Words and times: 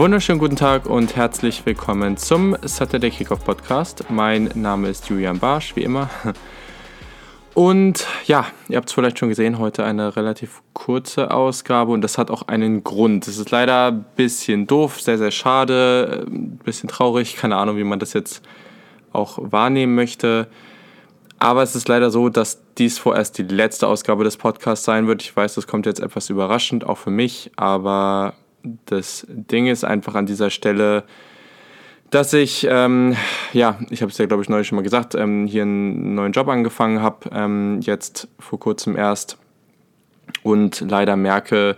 Wunderschönen 0.00 0.38
guten 0.38 0.56
Tag 0.56 0.86
und 0.86 1.14
herzlich 1.14 1.66
willkommen 1.66 2.16
zum 2.16 2.56
Saturday 2.62 3.10
Kickoff 3.10 3.44
Podcast. 3.44 4.06
Mein 4.08 4.48
Name 4.54 4.88
ist 4.88 5.10
Julian 5.10 5.38
Barsch, 5.38 5.76
wie 5.76 5.82
immer. 5.82 6.08
Und 7.52 8.06
ja, 8.24 8.46
ihr 8.70 8.78
habt 8.78 8.88
es 8.88 8.94
vielleicht 8.94 9.18
schon 9.18 9.28
gesehen, 9.28 9.58
heute 9.58 9.84
eine 9.84 10.16
relativ 10.16 10.62
kurze 10.72 11.30
Ausgabe 11.30 11.92
und 11.92 12.00
das 12.00 12.16
hat 12.16 12.30
auch 12.30 12.48
einen 12.48 12.82
Grund. 12.82 13.28
Es 13.28 13.36
ist 13.36 13.50
leider 13.50 13.88
ein 13.88 14.06
bisschen 14.16 14.66
doof, 14.66 15.02
sehr, 15.02 15.18
sehr 15.18 15.32
schade, 15.32 16.24
ein 16.26 16.56
bisschen 16.64 16.88
traurig, 16.88 17.36
keine 17.36 17.56
Ahnung, 17.56 17.76
wie 17.76 17.84
man 17.84 17.98
das 17.98 18.14
jetzt 18.14 18.40
auch 19.12 19.38
wahrnehmen 19.52 19.94
möchte. 19.94 20.48
Aber 21.38 21.62
es 21.62 21.76
ist 21.76 21.88
leider 21.88 22.10
so, 22.10 22.30
dass 22.30 22.62
dies 22.78 22.98
vorerst 22.98 23.36
die 23.36 23.42
letzte 23.42 23.86
Ausgabe 23.86 24.24
des 24.24 24.38
Podcasts 24.38 24.86
sein 24.86 25.06
wird. 25.06 25.20
Ich 25.20 25.36
weiß, 25.36 25.56
das 25.56 25.66
kommt 25.66 25.84
jetzt 25.84 26.00
etwas 26.00 26.30
überraschend, 26.30 26.86
auch 26.86 26.96
für 26.96 27.10
mich, 27.10 27.50
aber 27.56 28.32
das 28.86 29.26
Ding 29.28 29.66
ist 29.66 29.84
einfach 29.84 30.14
an 30.14 30.26
dieser 30.26 30.50
Stelle, 30.50 31.04
dass 32.10 32.32
ich, 32.32 32.66
ähm, 32.68 33.16
ja, 33.52 33.78
ich 33.90 34.02
habe 34.02 34.10
es 34.10 34.18
ja, 34.18 34.26
glaube 34.26 34.42
ich, 34.42 34.48
neulich 34.48 34.66
schon 34.66 34.76
mal 34.76 34.82
gesagt, 34.82 35.14
ähm, 35.14 35.46
hier 35.46 35.62
einen 35.62 36.14
neuen 36.14 36.32
Job 36.32 36.48
angefangen 36.48 37.00
habe, 37.00 37.30
ähm, 37.32 37.80
jetzt 37.82 38.28
vor 38.38 38.58
kurzem 38.58 38.96
erst 38.96 39.38
und 40.42 40.80
leider 40.80 41.16
merke 41.16 41.76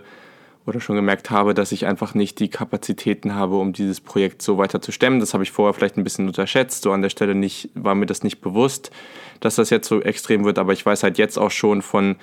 oder 0.65 0.79
schon 0.79 0.95
gemerkt 0.95 1.29
habe, 1.29 1.53
dass 1.53 1.71
ich 1.71 1.85
einfach 1.85 2.13
nicht 2.13 2.39
die 2.39 2.49
Kapazitäten 2.49 3.35
habe, 3.35 3.57
um 3.57 3.73
dieses 3.73 3.99
Projekt 3.99 4.41
so 4.41 4.57
weiter 4.57 4.81
zu 4.81 4.91
stemmen. 4.91 5.19
Das 5.19 5.33
habe 5.33 5.43
ich 5.43 5.51
vorher 5.51 5.73
vielleicht 5.73 5.97
ein 5.97 6.03
bisschen 6.03 6.27
unterschätzt, 6.27 6.83
so 6.83 6.91
an 6.93 7.01
der 7.01 7.09
Stelle 7.09 7.35
nicht, 7.35 7.69
war 7.73 7.95
mir 7.95 8.05
das 8.05 8.23
nicht 8.23 8.39
bewusst, 8.39 8.89
dass 9.39 9.55
das 9.55 9.69
jetzt 9.69 9.87
so 9.87 10.01
extrem 10.01 10.45
wird, 10.45 10.57
aber 10.57 10.73
ich 10.73 10.85
weiß 10.85 11.03
halt 11.03 11.17
jetzt 11.17 11.37
auch 11.37 11.51
schon 11.51 11.81
von 11.81 12.15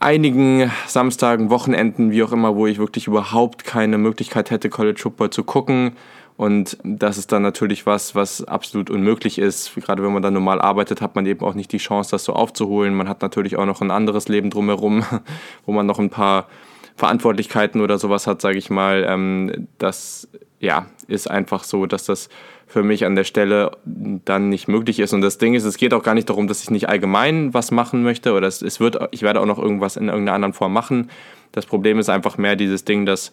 einigen 0.00 0.70
Samstagen, 0.86 1.50
Wochenenden, 1.50 2.10
wie 2.10 2.22
auch 2.22 2.32
immer, 2.32 2.56
wo 2.56 2.66
ich 2.66 2.78
wirklich 2.78 3.06
überhaupt 3.06 3.64
keine 3.64 3.98
Möglichkeit 3.98 4.50
hätte, 4.50 4.70
College 4.70 5.00
Football 5.00 5.30
zu 5.30 5.44
gucken. 5.44 5.92
Und 6.36 6.78
das 6.82 7.16
ist 7.16 7.30
dann 7.30 7.42
natürlich 7.42 7.86
was, 7.86 8.14
was 8.14 8.42
absolut 8.44 8.90
unmöglich 8.90 9.38
ist. 9.38 9.74
Gerade 9.76 10.02
wenn 10.02 10.12
man 10.12 10.22
dann 10.22 10.34
normal 10.34 10.60
arbeitet, 10.60 11.00
hat 11.00 11.14
man 11.14 11.26
eben 11.26 11.44
auch 11.44 11.54
nicht 11.54 11.70
die 11.70 11.78
Chance, 11.78 12.10
das 12.10 12.24
so 12.24 12.32
aufzuholen. 12.32 12.94
Man 12.94 13.08
hat 13.08 13.22
natürlich 13.22 13.56
auch 13.56 13.66
noch 13.66 13.80
ein 13.80 13.92
anderes 13.92 14.28
Leben 14.28 14.50
drumherum, 14.50 15.04
wo 15.66 15.72
man 15.72 15.86
noch 15.86 16.00
ein 16.00 16.10
paar 16.10 16.48
Verantwortlichkeiten 16.96 17.80
oder 17.80 17.98
sowas 17.98 18.26
hat, 18.26 18.40
sage 18.40 18.58
ich 18.58 18.68
mal. 18.68 19.04
Ähm, 19.08 19.68
das 19.78 20.28
ja, 20.58 20.86
ist 21.06 21.30
einfach 21.30 21.62
so, 21.62 21.86
dass 21.86 22.04
das 22.04 22.28
für 22.74 22.82
mich 22.82 23.04
an 23.04 23.14
der 23.14 23.22
Stelle 23.22 23.70
dann 23.84 24.48
nicht 24.48 24.66
möglich 24.66 24.98
ist. 24.98 25.12
Und 25.12 25.20
das 25.20 25.38
Ding 25.38 25.54
ist, 25.54 25.62
es 25.62 25.76
geht 25.76 25.94
auch 25.94 26.02
gar 26.02 26.14
nicht 26.14 26.28
darum, 26.28 26.48
dass 26.48 26.60
ich 26.60 26.70
nicht 26.70 26.88
allgemein 26.88 27.54
was 27.54 27.70
machen 27.70 28.02
möchte 28.02 28.32
oder 28.32 28.48
es, 28.48 28.62
es 28.62 28.80
wird, 28.80 28.98
ich 29.12 29.22
werde 29.22 29.40
auch 29.40 29.46
noch 29.46 29.60
irgendwas 29.60 29.96
in 29.96 30.08
irgendeiner 30.08 30.34
anderen 30.34 30.54
Form 30.54 30.72
machen. 30.72 31.08
Das 31.52 31.66
Problem 31.66 32.00
ist 32.00 32.08
einfach 32.08 32.36
mehr 32.36 32.56
dieses 32.56 32.84
Ding, 32.84 33.06
dass 33.06 33.32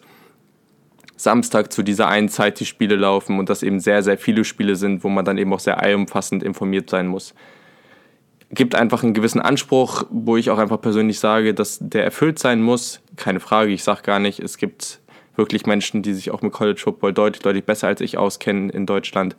Samstag 1.16 1.72
zu 1.72 1.82
dieser 1.82 2.06
einen 2.06 2.28
Zeit 2.28 2.60
die 2.60 2.66
Spiele 2.66 2.94
laufen 2.94 3.40
und 3.40 3.48
dass 3.48 3.64
eben 3.64 3.80
sehr, 3.80 4.04
sehr 4.04 4.16
viele 4.16 4.44
Spiele 4.44 4.76
sind, 4.76 5.02
wo 5.02 5.08
man 5.08 5.24
dann 5.24 5.38
eben 5.38 5.52
auch 5.52 5.58
sehr 5.58 5.82
allumfassend 5.82 6.44
informiert 6.44 6.88
sein 6.88 7.08
muss. 7.08 7.34
Gibt 8.52 8.76
einfach 8.76 9.02
einen 9.02 9.12
gewissen 9.12 9.40
Anspruch, 9.40 10.04
wo 10.08 10.36
ich 10.36 10.50
auch 10.50 10.58
einfach 10.58 10.80
persönlich 10.80 11.18
sage, 11.18 11.52
dass 11.52 11.78
der 11.80 12.04
erfüllt 12.04 12.38
sein 12.38 12.62
muss. 12.62 13.00
Keine 13.16 13.40
Frage, 13.40 13.72
ich 13.72 13.82
sage 13.82 14.02
gar 14.02 14.20
nicht, 14.20 14.38
es 14.38 14.56
gibt 14.56 15.00
wirklich 15.36 15.66
Menschen, 15.66 16.02
die 16.02 16.14
sich 16.14 16.30
auch 16.30 16.42
mit 16.42 16.52
College 16.52 16.80
Football 16.80 17.12
deutlich, 17.12 17.42
deutlich 17.42 17.64
besser 17.64 17.88
als 17.88 18.00
ich 18.00 18.18
auskennen 18.18 18.70
in 18.70 18.86
Deutschland. 18.86 19.36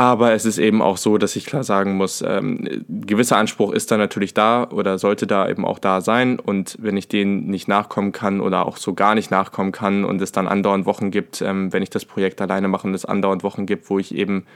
Aber 0.00 0.32
es 0.32 0.46
ist 0.46 0.56
eben 0.56 0.80
auch 0.80 0.96
so, 0.96 1.18
dass 1.18 1.36
ich 1.36 1.44
klar 1.44 1.62
sagen 1.62 1.98
muss, 1.98 2.24
ähm, 2.26 2.86
gewisser 2.88 3.36
Anspruch 3.36 3.70
ist 3.70 3.90
da 3.90 3.98
natürlich 3.98 4.32
da 4.32 4.66
oder 4.70 4.98
sollte 4.98 5.26
da 5.26 5.46
eben 5.46 5.66
auch 5.66 5.78
da 5.78 6.00
sein. 6.00 6.38
Und 6.38 6.78
wenn 6.80 6.96
ich 6.96 7.06
den 7.06 7.48
nicht 7.48 7.68
nachkommen 7.68 8.10
kann 8.12 8.40
oder 8.40 8.64
auch 8.64 8.78
so 8.78 8.94
gar 8.94 9.14
nicht 9.14 9.30
nachkommen 9.30 9.72
kann 9.72 10.06
und 10.06 10.22
es 10.22 10.32
dann 10.32 10.48
andauernd 10.48 10.86
Wochen 10.86 11.10
gibt, 11.10 11.42
ähm, 11.42 11.70
wenn 11.74 11.82
ich 11.82 11.90
das 11.90 12.06
Projekt 12.06 12.40
alleine 12.40 12.66
mache 12.66 12.86
und 12.86 12.94
es 12.94 13.04
andauernd 13.04 13.42
Wochen 13.42 13.66
gibt, 13.66 13.90
wo 13.90 13.98
ich 13.98 14.14
eben 14.14 14.46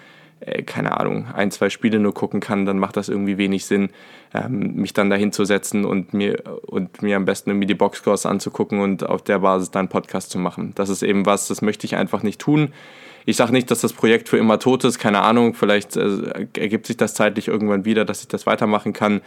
keine 0.67 0.99
Ahnung, 0.99 1.27
ein, 1.33 1.51
zwei 1.51 1.71
Spiele 1.71 1.99
nur 1.99 2.13
gucken 2.13 2.41
kann, 2.41 2.67
dann 2.67 2.79
macht 2.79 2.97
das 2.97 3.09
irgendwie 3.09 3.39
wenig 3.39 3.65
Sinn, 3.65 3.91
ähm, 4.35 4.75
mich 4.75 4.93
dann 4.93 5.11
dahin 5.11 5.33
zu 5.33 5.45
setzen 5.45 5.85
und 5.85 6.13
mir, 6.13 6.43
und 6.67 7.03
mir 7.03 7.17
am 7.17 7.25
besten 7.25 7.51
irgendwie 7.51 7.67
die 7.67 7.75
Boxscores 7.75 8.27
anzugucken 8.27 8.81
und 8.81 9.07
auf 9.07 9.23
der 9.23 9.39
Basis 9.39 9.71
dann 9.71 9.89
Podcast 9.89 10.31
zu 10.31 10.39
machen. 10.39 10.73
Das 10.75 10.89
ist 10.89 11.03
eben 11.03 11.25
was, 11.27 11.49
das 11.49 11.63
möchte 11.63 11.87
ich 11.87 11.97
einfach 11.97 12.23
nicht 12.23 12.41
tun. 12.41 12.73
Ich 13.27 13.37
sage 13.37 13.53
nicht, 13.53 13.71
dass 13.71 13.81
das 13.81 13.95
Projekt 13.95 14.29
für 14.29 14.37
immer 14.37 14.59
tot 14.59 14.85
ist, 14.85 14.99
keine 14.99 15.21
Ahnung, 15.21 15.55
vielleicht 15.55 15.97
äh, 15.97 16.47
ergibt 16.59 16.87
sich 16.87 16.97
das 16.97 17.15
zeitlich 17.15 17.49
irgendwann 17.49 17.85
wieder, 17.85 18.05
dass 18.05 18.21
ich 18.21 18.29
das 18.29 18.47
weitermachen 18.47 18.93
kann 18.93 19.23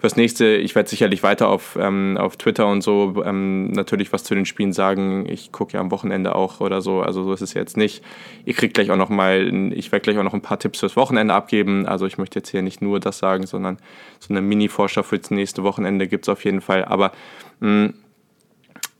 fürs 0.00 0.16
nächste, 0.16 0.56
ich 0.56 0.74
werde 0.74 0.88
sicherlich 0.88 1.22
weiter 1.22 1.48
auf, 1.48 1.76
ähm, 1.80 2.16
auf 2.18 2.36
Twitter 2.36 2.66
und 2.66 2.82
so 2.82 3.22
ähm, 3.24 3.68
natürlich 3.72 4.12
was 4.12 4.24
zu 4.24 4.34
den 4.34 4.46
Spielen 4.46 4.72
sagen. 4.72 5.26
Ich 5.28 5.52
gucke 5.52 5.74
ja 5.74 5.80
am 5.80 5.90
Wochenende 5.90 6.34
auch 6.34 6.60
oder 6.60 6.80
so, 6.80 7.00
also 7.00 7.24
so 7.24 7.32
ist 7.32 7.40
es 7.40 7.54
jetzt 7.54 7.76
nicht. 7.76 8.04
Ihr 8.44 8.54
kriegt 8.54 8.74
gleich 8.74 8.90
auch 8.90 8.96
noch 8.96 9.08
mal, 9.08 9.72
ich 9.72 9.92
werde 9.92 10.02
gleich 10.02 10.18
auch 10.18 10.24
noch 10.24 10.34
ein 10.34 10.42
paar 10.42 10.58
Tipps 10.58 10.80
fürs 10.80 10.96
Wochenende 10.96 11.34
abgeben. 11.34 11.86
Also 11.86 12.06
ich 12.06 12.18
möchte 12.18 12.38
jetzt 12.38 12.50
hier 12.50 12.62
nicht 12.62 12.82
nur 12.82 13.00
das 13.00 13.18
sagen, 13.18 13.46
sondern 13.46 13.78
so 14.18 14.32
eine 14.32 14.40
Mini-Vorschau 14.40 15.02
für 15.02 15.18
das 15.18 15.30
nächste 15.30 15.62
Wochenende 15.62 16.08
gibt 16.08 16.26
es 16.26 16.28
auf 16.28 16.44
jeden 16.44 16.60
Fall. 16.60 16.84
Aber 16.84 17.12
mh, 17.60 17.68
mm, 17.68 17.94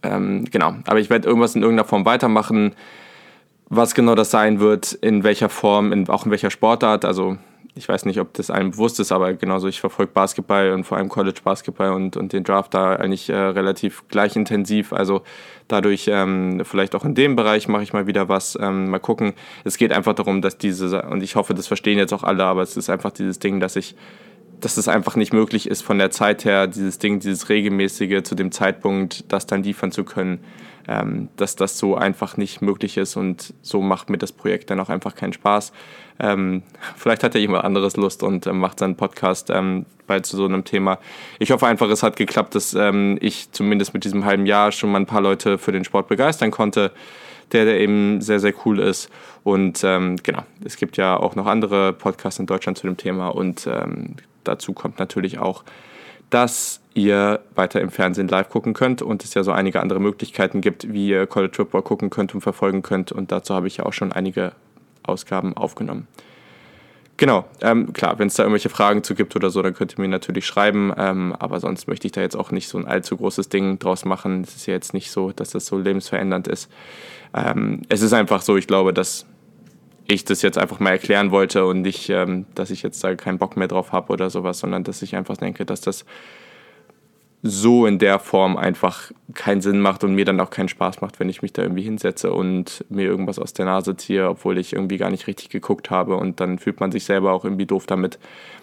ähm, 0.05 0.45
genau, 0.51 0.75
aber 0.87 1.01
ich 1.01 1.11
werde 1.11 1.27
irgendwas 1.27 1.55
in 1.55 1.63
irgendeiner 1.63 1.89
Form 1.89 2.05
weitermachen. 2.05 2.75
Was 3.69 3.95
genau 3.95 4.15
das 4.15 4.31
sein 4.31 4.61
wird, 4.61 4.93
in 4.93 5.25
welcher 5.25 5.49
Form, 5.49 5.93
in, 5.93 6.09
auch 6.09 6.27
in 6.27 6.31
welcher 6.31 6.51
Sportart, 6.51 7.05
also 7.05 7.39
ich 7.77 7.89
weiß 7.89 8.05
nicht, 8.05 8.21
ob 8.21 8.33
das 8.35 8.51
einem 8.51 8.71
bewusst 8.71 9.01
ist, 9.01 9.11
aber 9.11 9.33
genauso, 9.35 9.67
ich 9.67 9.81
verfolge 9.81 10.13
Basketball 10.13 10.71
und 10.73 10.85
vor 10.85 10.97
allem 10.97 11.09
College 11.09 11.41
Basketball 11.43 11.91
und, 11.91 12.17
und 12.17 12.33
den 12.33 12.45
Draft 12.45 12.73
da 12.73 12.95
eigentlich 12.95 13.29
äh, 13.31 13.35
relativ 13.35 14.05
gleich 14.09 14.37
intensiv. 14.37 14.93
Also 14.93 15.23
dadurch 15.67 16.09
ähm, 16.09 16.63
vielleicht 16.65 16.95
auch 16.95 17.05
in 17.05 17.17
dem 17.17 17.35
Bereich 17.35 17.67
mache 17.67 17.83
ich 17.83 17.93
mal 17.93 18.07
wieder 18.07 18.29
was. 18.29 18.57
Ähm, 18.61 18.91
mal 18.91 19.01
gucken. 19.01 19.33
Es 19.65 19.77
geht 19.77 19.93
einfach 19.93 20.15
darum, 20.15 20.41
dass 20.41 20.57
diese, 20.57 21.03
und 21.03 21.23
ich 21.23 21.35
hoffe, 21.35 21.55
das 21.55 21.67
verstehen 21.67 21.99
jetzt 21.99 22.13
auch 22.13 22.23
alle, 22.23 22.45
aber 22.45 22.63
es 22.63 22.77
ist 22.77 22.91
einfach 22.91 23.11
dieses 23.11 23.41
Ding, 23.41 23.59
dass 23.59 23.75
ich 23.75 23.97
dass 24.61 24.79
es 24.79 24.89
einfach 24.89 25.17
nicht 25.17 25.35
möglich 25.35 25.69
ist, 25.69 25.83
von 25.83 25.99
der 25.99 26.11
Zeit 26.11 26.47
her, 26.47 26.67
dieses 26.67 26.99
Ding, 26.99 27.19
dieses 27.21 27.51
regelmäßige 27.51 28.23
zu 28.23 28.35
dem 28.35 28.51
Zeitpunkt, 28.51 29.31
das 29.31 29.47
dann 29.47 29.63
liefern 29.63 29.93
zu 29.93 30.05
können, 30.05 30.43
ähm, 30.89 31.29
dass 31.37 31.57
das 31.57 31.79
so 31.79 31.97
einfach 31.97 32.37
nicht 32.37 32.63
möglich 32.63 32.97
ist 32.97 33.17
und 33.17 33.55
so 33.63 33.81
macht 33.81 34.11
mir 34.11 34.19
das 34.19 34.33
Projekt 34.33 34.71
dann 34.71 34.81
auch 34.81 34.89
einfach 34.89 35.15
keinen 35.15 35.33
Spaß. 35.33 35.73
Ähm, 36.19 36.63
vielleicht 36.97 37.23
hat 37.23 37.35
ja 37.35 37.41
jemand 37.41 37.65
anderes 37.65 37.97
Lust 37.97 38.23
und 38.23 38.47
ähm, 38.47 38.59
macht 38.59 38.79
seinen 38.79 38.97
Podcast 38.97 39.51
ähm, 39.51 39.87
bald 40.07 40.27
zu 40.27 40.37
so 40.37 40.45
einem 40.45 40.65
Thema. 40.65 40.99
Ich 41.39 41.51
hoffe 41.51 41.67
einfach, 41.67 41.89
es 41.89 42.03
hat 42.03 42.17
geklappt, 42.17 42.55
dass 42.55 42.75
ähm, 42.75 43.19
ich 43.21 43.51
zumindest 43.53 43.95
mit 43.95 44.05
diesem 44.05 44.25
halben 44.25 44.47
Jahr 44.47 44.73
schon 44.73 44.93
mal 44.93 44.99
ein 45.01 45.07
paar 45.07 45.23
Leute 45.23 45.59
für 45.59 45.73
den 45.73 45.85
Sport 45.85 46.09
begeistern 46.09 46.51
konnte 46.51 46.93
der, 47.53 47.67
der 47.67 47.79
eben 47.79 48.23
sehr, 48.23 48.41
sehr 48.41 48.55
cool 48.65 48.81
ist. 48.81 49.11
Und 49.45 49.85
ähm, 49.85 50.17
genau, 50.23 50.43
es 50.65 50.79
gibt 50.79 50.97
ja 50.97 51.17
auch 51.17 51.37
noch 51.37 51.47
andere 51.47 51.93
Podcasts 51.93 52.41
in 52.41 52.47
Deutschland 52.47 52.79
zu 52.79 52.87
dem 52.87 52.97
Thema 52.97 53.29
und 53.29 53.69
dazu 54.45 54.73
kommt 54.73 54.99
natürlich 54.99 55.39
auch, 55.39 55.63
dass 56.31 56.81
ihr 56.95 57.41
weiter 57.55 57.81
im 57.81 57.91
Fernsehen 57.91 58.29
live 58.29 58.49
gucken 58.49 58.73
könnt 58.73 59.03
und 59.03 59.25
es 59.25 59.35
ja 59.35 59.43
so 59.43 59.53
einige 59.53 59.81
andere 59.81 60.01
Möglichkeiten 60.01 60.61
gibt, 60.61 60.93
wie 60.93 61.09
ihr 61.09 61.27
College 61.27 61.55
Football 61.57 61.83
gucken 61.83 62.11
könnt 62.11 62.35
und 62.35 62.41
verfolgen 62.41 62.83
könnt. 62.83 63.13
Und 63.13 63.33
dazu 63.33 63.55
habe 63.55 63.67
ich 63.67 63.79
ja 63.79 63.87
auch 63.87 63.93
schon 63.93 64.13
einige 64.13 64.53
Ausgaben 65.03 65.57
aufgenommen. 65.57 66.07
Genau, 67.17 67.45
ähm, 67.61 67.93
klar, 67.93 68.19
wenn 68.19 68.27
es 68.27 68.35
da 68.35 68.43
irgendwelche 68.43 68.71
Fragen 68.71 69.05
zu 69.05 69.15
gibt 69.15 69.37
oder 69.37 69.51
so, 69.51 69.63
dann 69.63 69.75
könnt 69.75 69.93
ihr 69.97 70.01
mir 70.01 70.09
natürlich 70.09 70.47
schreiben. 70.47 70.93
Ähm, 70.97 71.35
aber 71.39 71.61
sonst 71.61 71.87
möchte 71.87 72.07
ich 72.09 72.13
da 72.13 72.21
jetzt 72.21 72.37
auch 72.37 72.51
nicht 72.51 72.69
so 72.69 72.77
ein 72.77 72.87
allzu 72.87 73.17
großes 73.17 73.49
Ding 73.49 73.79
draus 73.79 74.05
machen. 74.05 74.43
Es 74.43 74.57
ist 74.57 74.67
ja 74.67 74.75
jetzt 74.75 74.95
nicht 74.95 75.13
so, 75.13 75.31
dass 75.31 75.51
das 75.51 75.67
so 75.67 75.79
lebensverändernd 75.79 76.49
ist. 76.49 76.69
Ähm, 77.33 77.83
es 77.89 78.03
ist 78.03 78.13
einfach 78.13 78.43
so, 78.43 78.57
ich 78.57 78.67
glaube, 78.67 78.93
dass 78.93 79.27
ich 80.07 80.25
das 80.25 80.43
jetzt 80.43 80.59
einfach 80.59 80.81
mal 80.81 80.91
erklären 80.91 81.31
wollte 81.31 81.65
und 81.67 81.83
nicht, 81.83 82.11
ähm, 82.11 82.47
dass 82.55 82.71
ich 82.71 82.83
jetzt 82.83 83.03
da 83.03 83.15
keinen 83.15 83.39
Bock 83.39 83.57
mehr 83.57 83.69
drauf 83.69 83.93
habe 83.93 84.13
oder 84.13 84.31
sowas, 84.31 84.59
sondern 84.59 84.85
dass 84.85 85.03
ich 85.03 85.17
einfach 85.17 85.37
denke, 85.37 85.65
dass 85.65 85.81
das 85.81 86.05
so 87.47 87.85
in 87.85 87.99
der 87.99 88.19
Form 88.21 88.57
einfach 88.57 89.13
keinen 89.35 89.61
Sinn 89.61 89.79
macht 89.79 90.03
und 90.03 90.15
mir 90.15 90.25
dann 90.25 90.41
auch 90.41 90.49
keinen 90.49 90.71
Spaß 90.71 91.03
macht, 91.03 91.21
wenn 91.21 91.29
ich 91.29 91.43
mich 91.43 91.53
da 91.53 91.61
irgendwie 91.61 91.83
hinsetze 91.83 92.33
und 92.33 92.87
mir 92.89 93.05
irgendwas 93.05 93.39
aus 93.39 93.53
der 93.53 93.67
Nase 93.67 93.99
ziehe, 93.99 94.31
obwohl 94.31 94.57
ich 94.57 94.73
irgendwie 94.73 94.97
gar 94.97 95.11
nicht 95.11 95.27
richtig 95.27 95.51
geguckt 95.51 95.91
habe 95.91 96.17
und 96.17 96.41
dann 96.41 96.59
fühlt 96.59 96.81
man 96.81 96.91
sich 96.91 97.05
selber 97.05 97.35
auch 97.35 97.45
irgendwie 97.45 97.67
doof 97.67 97.85
damit. 97.85 98.19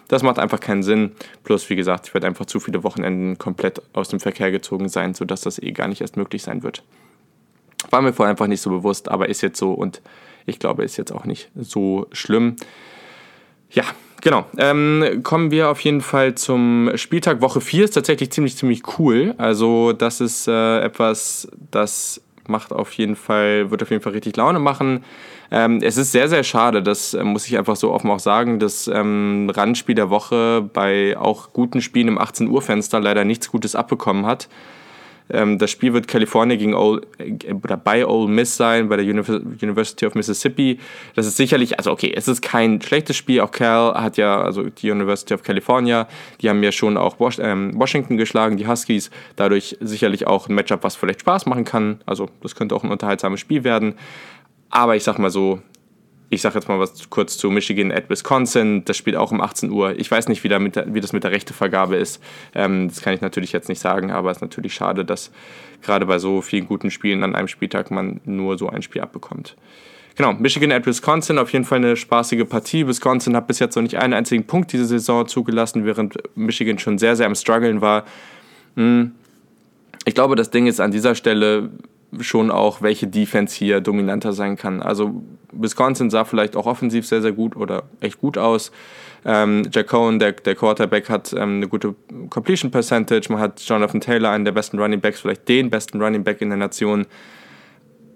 Das 0.07 0.23
macht 0.23 0.39
einfach 0.39 0.59
keinen 0.59 0.81
Sinn. 0.81 1.11
Plus, 1.43 1.69
wie 1.69 1.75
gesagt, 1.75 2.07
ich 2.07 2.13
werde 2.15 2.25
einfach 2.25 2.47
zu 2.47 2.59
viele 2.59 2.83
Wochenenden 2.83 3.38
komplett 3.38 3.83
aus 3.93 4.09
dem 4.09 4.19
Verkehr 4.19 4.49
gezogen 4.49 4.89
sein, 4.89 5.13
sodass 5.13 5.41
das 5.41 5.59
eh 5.59 5.73
gar 5.73 5.88
nicht 5.88 6.01
erst 6.01 6.17
möglich 6.17 6.41
sein 6.41 6.63
wird. 6.63 6.83
War 7.91 8.01
mir 8.01 8.13
vorher 8.13 8.31
einfach 8.31 8.47
nicht 8.47 8.61
so 8.61 8.71
bewusst, 8.71 9.09
aber 9.09 9.29
ist 9.29 9.41
jetzt 9.41 9.59
so 9.59 9.73
und 9.73 10.01
ich 10.45 10.59
glaube, 10.59 10.83
ist 10.83 10.97
jetzt 10.97 11.11
auch 11.11 11.25
nicht 11.25 11.49
so 11.55 12.07
schlimm. 12.11 12.55
Ja, 13.69 13.83
genau. 14.21 14.45
Ähm, 14.57 15.21
kommen 15.23 15.51
wir 15.51 15.69
auf 15.69 15.79
jeden 15.81 16.01
Fall 16.01 16.35
zum 16.35 16.91
Spieltag. 16.95 17.41
Woche 17.41 17.61
4 17.61 17.85
ist 17.85 17.91
tatsächlich 17.91 18.31
ziemlich, 18.31 18.57
ziemlich 18.57 18.83
cool. 18.99 19.33
Also, 19.38 19.93
das 19.93 20.21
ist 20.21 20.47
äh, 20.47 20.81
etwas, 20.81 21.47
das 21.71 22.21
macht 22.47 22.73
auf 22.73 22.91
jeden 22.93 23.15
Fall, 23.15 23.71
wird 23.71 23.81
auf 23.81 23.89
jeden 23.89 24.03
Fall 24.03 24.13
richtig 24.13 24.35
Laune 24.35 24.59
machen. 24.59 25.03
Ähm, 25.53 25.79
es 25.81 25.97
ist 25.97 26.13
sehr, 26.13 26.29
sehr 26.29 26.43
schade, 26.43 26.81
das 26.81 27.13
äh, 27.13 27.23
muss 27.23 27.45
ich 27.45 27.57
einfach 27.57 27.75
so 27.75 27.91
offen 27.91 28.09
auch 28.09 28.19
sagen, 28.19 28.59
dass 28.59 28.88
ähm, 28.88 29.51
Randspiel 29.53 29.95
der 29.95 30.09
Woche 30.09 30.69
bei 30.73 31.17
auch 31.17 31.51
guten 31.51 31.81
Spielen 31.81 32.07
im 32.07 32.17
18 32.17 32.47
Uhr 32.47 32.61
Fenster 32.61 33.01
leider 33.01 33.25
nichts 33.25 33.51
Gutes 33.51 33.75
abbekommen 33.75 34.25
hat. 34.25 34.47
Ähm, 35.29 35.57
das 35.57 35.71
Spiel 35.71 35.94
wird 35.94 36.07
Kalifornien 36.07 36.59
gegen 36.59 36.73
Ole, 36.73 37.01
oder 37.63 37.77
bei 37.77 38.06
Ole 38.06 38.29
Miss 38.29 38.57
sein, 38.57 38.89
bei 38.89 38.97
der 38.97 39.06
University 39.06 40.06
of 40.06 40.15
Mississippi. 40.15 40.79
Das 41.15 41.25
ist 41.25 41.38
sicherlich, 41.38 41.77
also 41.77 41.91
okay, 41.91 42.13
es 42.15 42.27
ist 42.27 42.41
kein 42.41 42.81
schlechtes 42.81 43.15
Spiel. 43.15 43.41
Auch 43.41 43.51
Cal 43.51 43.94
hat 43.95 44.18
ja, 44.18 44.41
also 44.41 44.63
die 44.63 44.91
University 44.91 45.33
of 45.33 45.44
California, 45.44 46.07
die 46.41 46.50
haben 46.50 46.62
ja 46.63 46.71
schon 46.71 46.97
auch 46.97 47.15
ähm, 47.39 47.71
Washington 47.75 48.18
geschlagen, 48.18 48.57
die 48.57 48.68
Huskies. 48.68 49.12
Dadurch 49.35 49.77
sicherlich 49.79 50.27
auch 50.27 50.50
ein 50.50 50.56
Matchup, 50.56 50.83
was 50.83 50.95
vielleicht 50.95 51.21
Spaß 51.21 51.45
machen 51.45 51.65
kann. 51.65 52.01
Also 52.06 52.29
das 52.41 52.56
könnte 52.56 52.75
auch 52.75 52.83
ein 52.83 52.91
unterhaltsames 52.91 53.39
Spiel 53.39 53.63
werden. 53.63 53.95
Aber 54.69 54.95
ich 54.95 55.03
sag 55.03 55.19
mal 55.19 55.29
so, 55.29 55.62
ich 56.31 56.41
sage 56.41 56.55
jetzt 56.55 56.69
mal 56.69 56.79
was 56.79 57.09
kurz 57.09 57.37
zu 57.37 57.51
Michigan 57.51 57.91
at 57.91 58.09
Wisconsin. 58.09 58.85
Das 58.85 58.95
spielt 58.95 59.17
auch 59.17 59.31
um 59.31 59.41
18 59.41 59.69
Uhr. 59.69 59.99
Ich 59.99 60.09
weiß 60.09 60.29
nicht, 60.29 60.43
wie, 60.45 60.59
mit 60.59 60.77
der, 60.77 60.93
wie 60.93 61.01
das 61.01 61.11
mit 61.11 61.25
der 61.25 61.31
Rechtevergabe 61.31 61.97
ist. 61.97 62.23
Ähm, 62.55 62.87
das 62.87 63.01
kann 63.01 63.13
ich 63.13 63.19
natürlich 63.19 63.51
jetzt 63.51 63.67
nicht 63.67 63.81
sagen, 63.81 64.11
aber 64.11 64.31
es 64.31 64.37
ist 64.37 64.41
natürlich 64.41 64.73
schade, 64.73 65.03
dass 65.03 65.29
gerade 65.81 66.05
bei 66.05 66.19
so 66.19 66.41
vielen 66.41 66.67
guten 66.67 66.89
Spielen 66.89 67.23
an 67.23 67.35
einem 67.35 67.49
Spieltag 67.49 67.91
man 67.91 68.21
nur 68.23 68.57
so 68.57 68.69
ein 68.69 68.81
Spiel 68.81 69.01
abbekommt. 69.01 69.57
Genau, 70.15 70.31
Michigan 70.31 70.71
at 70.71 70.85
Wisconsin, 70.85 71.37
auf 71.37 71.51
jeden 71.51 71.65
Fall 71.65 71.79
eine 71.79 71.97
spaßige 71.97 72.47
Partie. 72.47 72.87
Wisconsin 72.87 73.35
hat 73.35 73.47
bis 73.47 73.59
jetzt 73.59 73.75
noch 73.75 73.83
nicht 73.83 73.97
einen 73.97 74.13
einzigen 74.13 74.47
Punkt 74.47 74.71
diese 74.71 74.85
Saison 74.85 75.27
zugelassen, 75.27 75.85
während 75.85 76.15
Michigan 76.35 76.79
schon 76.79 76.97
sehr, 76.97 77.17
sehr 77.17 77.25
am 77.25 77.35
Struggeln 77.35 77.81
war. 77.81 78.05
Hm. 78.77 79.11
Ich 80.05 80.15
glaube, 80.15 80.35
das 80.35 80.49
Ding 80.49 80.65
ist 80.65 80.79
an 80.79 80.91
dieser 80.91 81.13
Stelle, 81.13 81.69
schon 82.19 82.51
auch, 82.51 82.81
welche 82.81 83.07
Defense 83.07 83.55
hier 83.55 83.79
dominanter 83.81 84.33
sein 84.33 84.57
kann. 84.57 84.81
Also 84.81 85.23
Wisconsin 85.51 86.09
sah 86.09 86.25
vielleicht 86.25 86.55
auch 86.55 86.65
offensiv 86.65 87.07
sehr, 87.07 87.21
sehr 87.21 87.31
gut 87.31 87.55
oder 87.55 87.83
echt 88.01 88.19
gut 88.19 88.37
aus. 88.37 88.71
Ähm, 89.23 89.67
Jack 89.71 89.87
Cohen, 89.87 90.19
der, 90.19 90.33
der 90.33 90.55
Quarterback, 90.55 91.09
hat 91.09 91.33
ähm, 91.33 91.57
eine 91.57 91.67
gute 91.67 91.95
Completion 92.29 92.71
Percentage. 92.71 93.31
Man 93.31 93.39
hat 93.39 93.61
Jonathan 93.61 94.01
Taylor, 94.01 94.31
einen 94.31 94.45
der 94.45 94.51
besten 94.51 94.79
Running 94.79 94.99
Backs, 94.99 95.21
vielleicht 95.21 95.47
den 95.47 95.69
besten 95.69 96.01
Running 96.01 96.23
Back 96.23 96.41
in 96.41 96.49
der 96.49 96.57
Nation. 96.57 97.05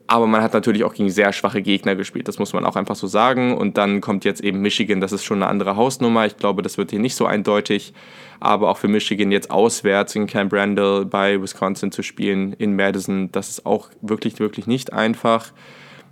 Aber 0.07 0.27
man 0.27 0.41
hat 0.43 0.53
natürlich 0.53 0.83
auch 0.83 0.93
gegen 0.93 1.09
sehr 1.09 1.33
schwache 1.33 1.63
Gegner 1.63 1.95
gespielt, 1.95 2.27
das 2.27 2.37
muss 2.37 2.53
man 2.53 2.63
auch 2.63 2.75
einfach 2.75 2.95
so 2.95 3.07
sagen. 3.07 3.57
Und 3.57 3.77
dann 3.77 4.01
kommt 4.01 4.23
jetzt 4.23 4.41
eben 4.41 4.61
Michigan, 4.61 5.01
das 5.01 5.11
ist 5.11 5.23
schon 5.23 5.41
eine 5.41 5.49
andere 5.49 5.75
Hausnummer. 5.75 6.27
Ich 6.27 6.37
glaube, 6.37 6.61
das 6.61 6.77
wird 6.77 6.91
hier 6.91 6.99
nicht 6.99 7.15
so 7.15 7.25
eindeutig. 7.25 7.93
Aber 8.39 8.69
auch 8.69 8.77
für 8.77 8.87
Michigan 8.87 9.31
jetzt 9.31 9.49
auswärts 9.49 10.15
in 10.15 10.27
Camp 10.27 10.53
Randall 10.53 11.05
bei 11.05 11.41
Wisconsin 11.41 11.91
zu 11.91 12.03
spielen, 12.03 12.53
in 12.53 12.75
Madison, 12.75 13.31
das 13.31 13.49
ist 13.49 13.65
auch 13.65 13.89
wirklich, 14.01 14.39
wirklich 14.39 14.67
nicht 14.67 14.93
einfach. 14.93 15.51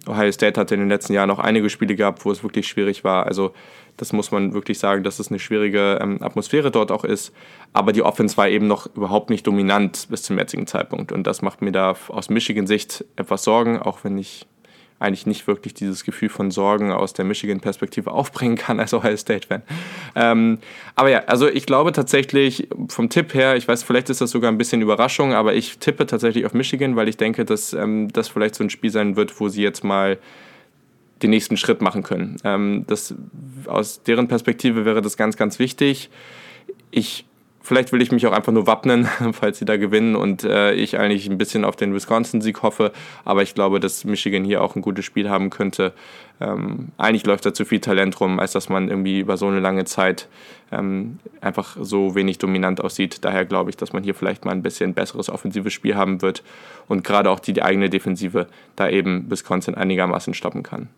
Ohio 0.07 0.31
State 0.31 0.59
hat 0.59 0.71
in 0.71 0.79
den 0.79 0.89
letzten 0.89 1.13
Jahren 1.13 1.29
auch 1.31 1.39
einige 1.39 1.69
Spiele 1.69 1.95
gehabt, 1.95 2.25
wo 2.25 2.31
es 2.31 2.43
wirklich 2.43 2.67
schwierig 2.67 3.03
war. 3.03 3.25
Also 3.25 3.53
das 3.97 4.13
muss 4.13 4.31
man 4.31 4.53
wirklich 4.53 4.79
sagen, 4.79 5.03
dass 5.03 5.19
es 5.19 5.29
eine 5.29 5.39
schwierige 5.39 5.99
ähm, 6.01 6.17
Atmosphäre 6.21 6.71
dort 6.71 6.91
auch 6.91 7.03
ist. 7.03 7.33
Aber 7.73 7.93
die 7.93 8.01
Offense 8.01 8.37
war 8.37 8.49
eben 8.49 8.67
noch 8.67 8.87
überhaupt 8.95 9.29
nicht 9.29 9.45
dominant 9.45 10.07
bis 10.09 10.23
zum 10.23 10.37
jetzigen 10.37 10.67
Zeitpunkt. 10.67 11.11
Und 11.11 11.27
das 11.27 11.41
macht 11.41 11.61
mir 11.61 11.71
da 11.71 11.95
aus 12.07 12.29
Michigan-Sicht 12.29 13.05
etwas 13.15 13.43
Sorgen, 13.43 13.79
auch 13.79 14.03
wenn 14.03 14.17
ich 14.17 14.47
eigentlich 15.03 15.25
nicht 15.25 15.47
wirklich 15.47 15.73
dieses 15.73 16.05
Gefühl 16.05 16.29
von 16.29 16.49
Sorgen 16.49 16.91
aus 16.91 17.13
der 17.13 17.25
Michigan-Perspektive 17.25 18.11
aufbringen 18.11 18.55
kann 18.55 18.79
als 18.79 18.93
Ohio 18.93 19.17
State-Fan. 19.17 19.61
Ähm, 20.15 20.59
aber 20.95 21.09
ja, 21.09 21.19
also 21.25 21.47
ich 21.49 21.65
glaube 21.65 21.91
tatsächlich 21.91 22.69
vom 22.87 23.09
Tipp 23.09 23.33
her, 23.33 23.57
ich 23.57 23.67
weiß, 23.67 23.83
vielleicht 23.83 24.09
ist 24.09 24.21
das 24.21 24.31
sogar 24.31 24.51
ein 24.51 24.57
bisschen 24.57 24.81
Überraschung, 24.81 25.33
aber 25.33 25.53
ich 25.53 25.77
tippe 25.79 26.05
tatsächlich 26.05 26.45
auf 26.45 26.53
Michigan, 26.53 26.95
weil 26.95 27.09
ich 27.09 27.17
denke, 27.17 27.43
dass 27.43 27.73
ähm, 27.73 28.07
das 28.13 28.29
vielleicht 28.29 28.55
so 28.55 28.63
ein 28.63 28.69
Spiel 28.69 28.91
sein 28.91 29.15
wird, 29.15 29.39
wo 29.39 29.49
sie 29.49 29.61
jetzt 29.61 29.83
mal 29.83 30.17
den 31.23 31.31
nächsten 31.31 31.57
Schritt 31.57 31.81
machen 31.81 32.03
können. 32.03 32.37
Ähm, 32.43 32.85
das, 32.87 33.15
aus 33.65 34.03
deren 34.03 34.27
Perspektive 34.27 34.85
wäre 34.85 35.01
das 35.01 35.17
ganz, 35.17 35.37
ganz 35.37 35.59
wichtig. 35.59 36.09
Ich 36.91 37.25
Vielleicht 37.65 37.93
will 37.93 38.01
ich 38.01 38.11
mich 38.11 38.27
auch 38.27 38.33
einfach 38.33 38.51
nur 38.51 38.67
wappnen, 38.67 39.05
falls 39.31 39.57
sie 39.57 39.63
da 39.63 39.77
gewinnen 39.77 40.17
und 40.17 40.43
äh, 40.43 40.73
ich 40.73 40.99
eigentlich 40.99 41.29
ein 41.29 41.37
bisschen 41.37 41.63
auf 41.63 41.77
den 41.77 41.93
Wisconsin-Sieg 41.93 42.61
hoffe. 42.61 42.91
Aber 43.23 43.41
ich 43.41 43.55
glaube, 43.55 43.79
dass 43.79 44.03
Michigan 44.03 44.43
hier 44.43 44.61
auch 44.61 44.75
ein 44.75 44.81
gutes 44.81 45.05
Spiel 45.05 45.29
haben 45.29 45.49
könnte. 45.49 45.93
Ähm, 46.41 46.89
eigentlich 46.97 47.25
läuft 47.25 47.45
da 47.45 47.53
zu 47.53 47.63
viel 47.63 47.79
Talent 47.79 48.19
rum, 48.19 48.37
als 48.41 48.51
dass 48.51 48.67
man 48.67 48.89
irgendwie 48.89 49.21
über 49.21 49.37
so 49.37 49.47
eine 49.47 49.61
lange 49.61 49.85
Zeit 49.85 50.27
ähm, 50.73 51.19
einfach 51.39 51.77
so 51.79 52.15
wenig 52.15 52.37
dominant 52.37 52.81
aussieht. 52.81 53.23
Daher 53.23 53.45
glaube 53.45 53.69
ich, 53.69 53.77
dass 53.77 53.93
man 53.93 54.03
hier 54.03 54.13
vielleicht 54.13 54.43
mal 54.43 54.51
ein 54.51 54.61
bisschen 54.61 54.93
besseres 54.93 55.29
offensives 55.29 55.71
Spiel 55.71 55.95
haben 55.95 56.21
wird 56.21 56.43
und 56.89 57.05
gerade 57.05 57.29
auch 57.29 57.39
die, 57.39 57.53
die 57.53 57.63
eigene 57.63 57.89
Defensive 57.89 58.47
da 58.75 58.89
eben 58.89 59.31
Wisconsin 59.31 59.75
einigermaßen 59.75 60.33
stoppen 60.33 60.63
kann. 60.63 60.89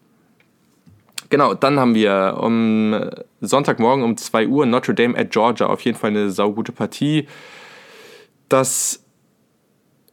Genau, 1.29 1.53
dann 1.53 1.79
haben 1.79 1.95
wir 1.95 2.37
um 2.39 3.09
Sonntagmorgen 3.41 4.03
um 4.03 4.17
2 4.17 4.47
Uhr 4.47 4.65
Notre 4.65 4.93
Dame 4.93 5.17
at 5.17 5.31
Georgia. 5.31 5.67
Auf 5.67 5.81
jeden 5.81 5.97
Fall 5.97 6.11
eine 6.11 6.29
saugute 6.29 6.71
Partie. 6.71 7.27
Das 8.49 9.05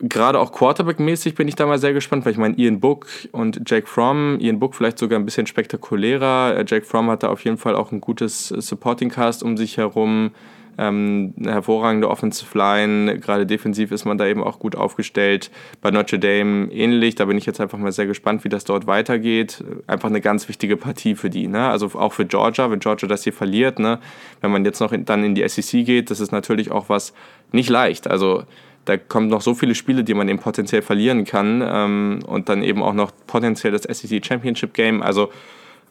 gerade 0.03 0.39
auch 0.41 0.53
Quarterback-mäßig 0.53 1.35
bin 1.37 1.49
ich 1.49 1.55
da 1.55 1.65
mal 1.65 1.79
sehr 1.79 1.93
gespannt, 1.93 2.25
weil 2.25 2.33
ich 2.33 2.39
meine, 2.39 2.57
Ian 2.59 2.81
Book 2.81 3.07
und 3.31 3.63
Jake 3.67 3.87
Fromm, 3.87 4.39
Ian 4.41 4.59
Book 4.59 4.75
vielleicht 4.75 4.99
sogar 4.99 5.19
ein 5.19 5.25
bisschen 5.25 5.47
spektakulärer. 5.47 6.57
Äh, 6.57 6.65
Jake 6.67 6.85
Fromm 6.85 7.09
hatte 7.09 7.31
auf 7.31 7.45
jeden 7.45 7.57
Fall 7.57 7.77
auch 7.77 7.93
ein 7.93 8.01
gutes 8.01 8.49
Supporting 8.49 9.11
Cast 9.11 9.43
um 9.43 9.57
sich 9.57 9.77
herum. 9.77 10.33
Ähm, 10.79 11.35
eine 11.39 11.53
hervorragende 11.53 12.09
Offensive 12.09 12.57
Line, 12.57 13.19
gerade 13.19 13.47
defensiv 13.47 13.93
ist 13.93 14.05
man 14.05 14.17
da 14.19 14.27
eben 14.27 14.43
auch 14.43 14.59
gut 14.59 14.75
aufgestellt. 14.75 15.51
Bei 15.81 15.91
Notre 15.91 16.19
Dame 16.19 16.73
ähnlich, 16.73 17.15
da 17.15 17.27
bin 17.27 17.37
ich 17.37 17.47
jetzt 17.47 17.61
einfach 17.61 17.79
mal 17.79 17.93
sehr 17.93 18.07
gespannt, 18.07 18.45
wie 18.45 18.49
das 18.49 18.65
dort 18.65 18.87
weitergeht. 18.87 19.63
Einfach 19.87 20.09
eine 20.09 20.21
ganz 20.21 20.49
wichtige 20.49 20.77
Partie 20.77 21.15
für 21.15 21.31
die, 21.31 21.47
ne? 21.47 21.69
also 21.69 21.87
auch 21.95 22.13
für 22.13 22.25
Georgia, 22.25 22.71
wenn 22.71 22.79
Georgia 22.79 23.09
das 23.09 23.25
hier 23.25 23.33
verliert, 23.33 23.79
ne? 23.79 23.99
wenn 24.41 24.51
man 24.51 24.65
jetzt 24.65 24.81
noch 24.81 24.93
in, 24.93 25.05
dann 25.05 25.25
in 25.25 25.35
die 25.35 25.47
SEC 25.47 25.85
geht, 25.85 26.11
das 26.11 26.21
ist 26.21 26.33
natürlich 26.33 26.71
auch 26.71 26.89
was 26.89 27.13
nicht 27.53 27.69
leicht. 27.69 28.09
Also 28.09 28.45
da 28.85 28.97
kommen 28.97 29.29
noch 29.29 29.43
so 29.43 29.55
viele 29.55 29.75
Spiele, 29.75 30.05
die 30.05 30.15
man 30.15 30.29
eben 30.29 30.39
potenziell 30.39 30.83
verlieren 30.83 31.25
kann 31.25 31.63
ähm, 31.65 32.21
und 32.27 32.49
dann 32.49 32.63
eben 32.63 32.83
auch 32.83 32.95
noch 32.95 33.13
potenziell 33.27 33.73
das 33.73 33.83
SEC 33.83 34.25
Championship 34.25 34.75
Game. 34.75 35.03
Also 35.03 35.31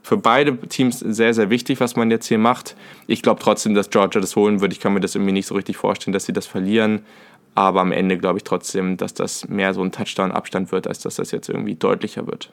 für 0.03 0.17
beide 0.17 0.57
Teams 0.57 0.99
sehr, 0.99 1.33
sehr 1.33 1.49
wichtig, 1.49 1.79
was 1.79 1.95
man 1.95 2.09
jetzt 2.09 2.27
hier 2.27 2.39
macht. 2.39 2.75
Ich 3.07 3.21
glaube 3.21 3.41
trotzdem, 3.41 3.75
dass 3.75 3.89
Georgia 3.89 4.19
das 4.19 4.35
holen 4.35 4.61
wird. 4.61 4.73
Ich 4.73 4.79
kann 4.79 4.93
mir 4.93 4.99
das 4.99 5.15
irgendwie 5.15 5.33
nicht 5.33 5.47
so 5.47 5.55
richtig 5.55 5.77
vorstellen, 5.77 6.13
dass 6.13 6.25
sie 6.25 6.33
das 6.33 6.47
verlieren. 6.47 7.01
Aber 7.53 7.81
am 7.81 7.91
Ende 7.91 8.17
glaube 8.17 8.37
ich 8.37 8.43
trotzdem, 8.43 8.97
dass 8.97 9.13
das 9.13 9.47
mehr 9.47 9.73
so 9.73 9.83
ein 9.83 9.91
Touchdown-Abstand 9.91 10.71
wird, 10.71 10.87
als 10.87 10.99
dass 10.99 11.15
das 11.15 11.31
jetzt 11.31 11.49
irgendwie 11.49 11.75
deutlicher 11.75 12.25
wird. 12.25 12.51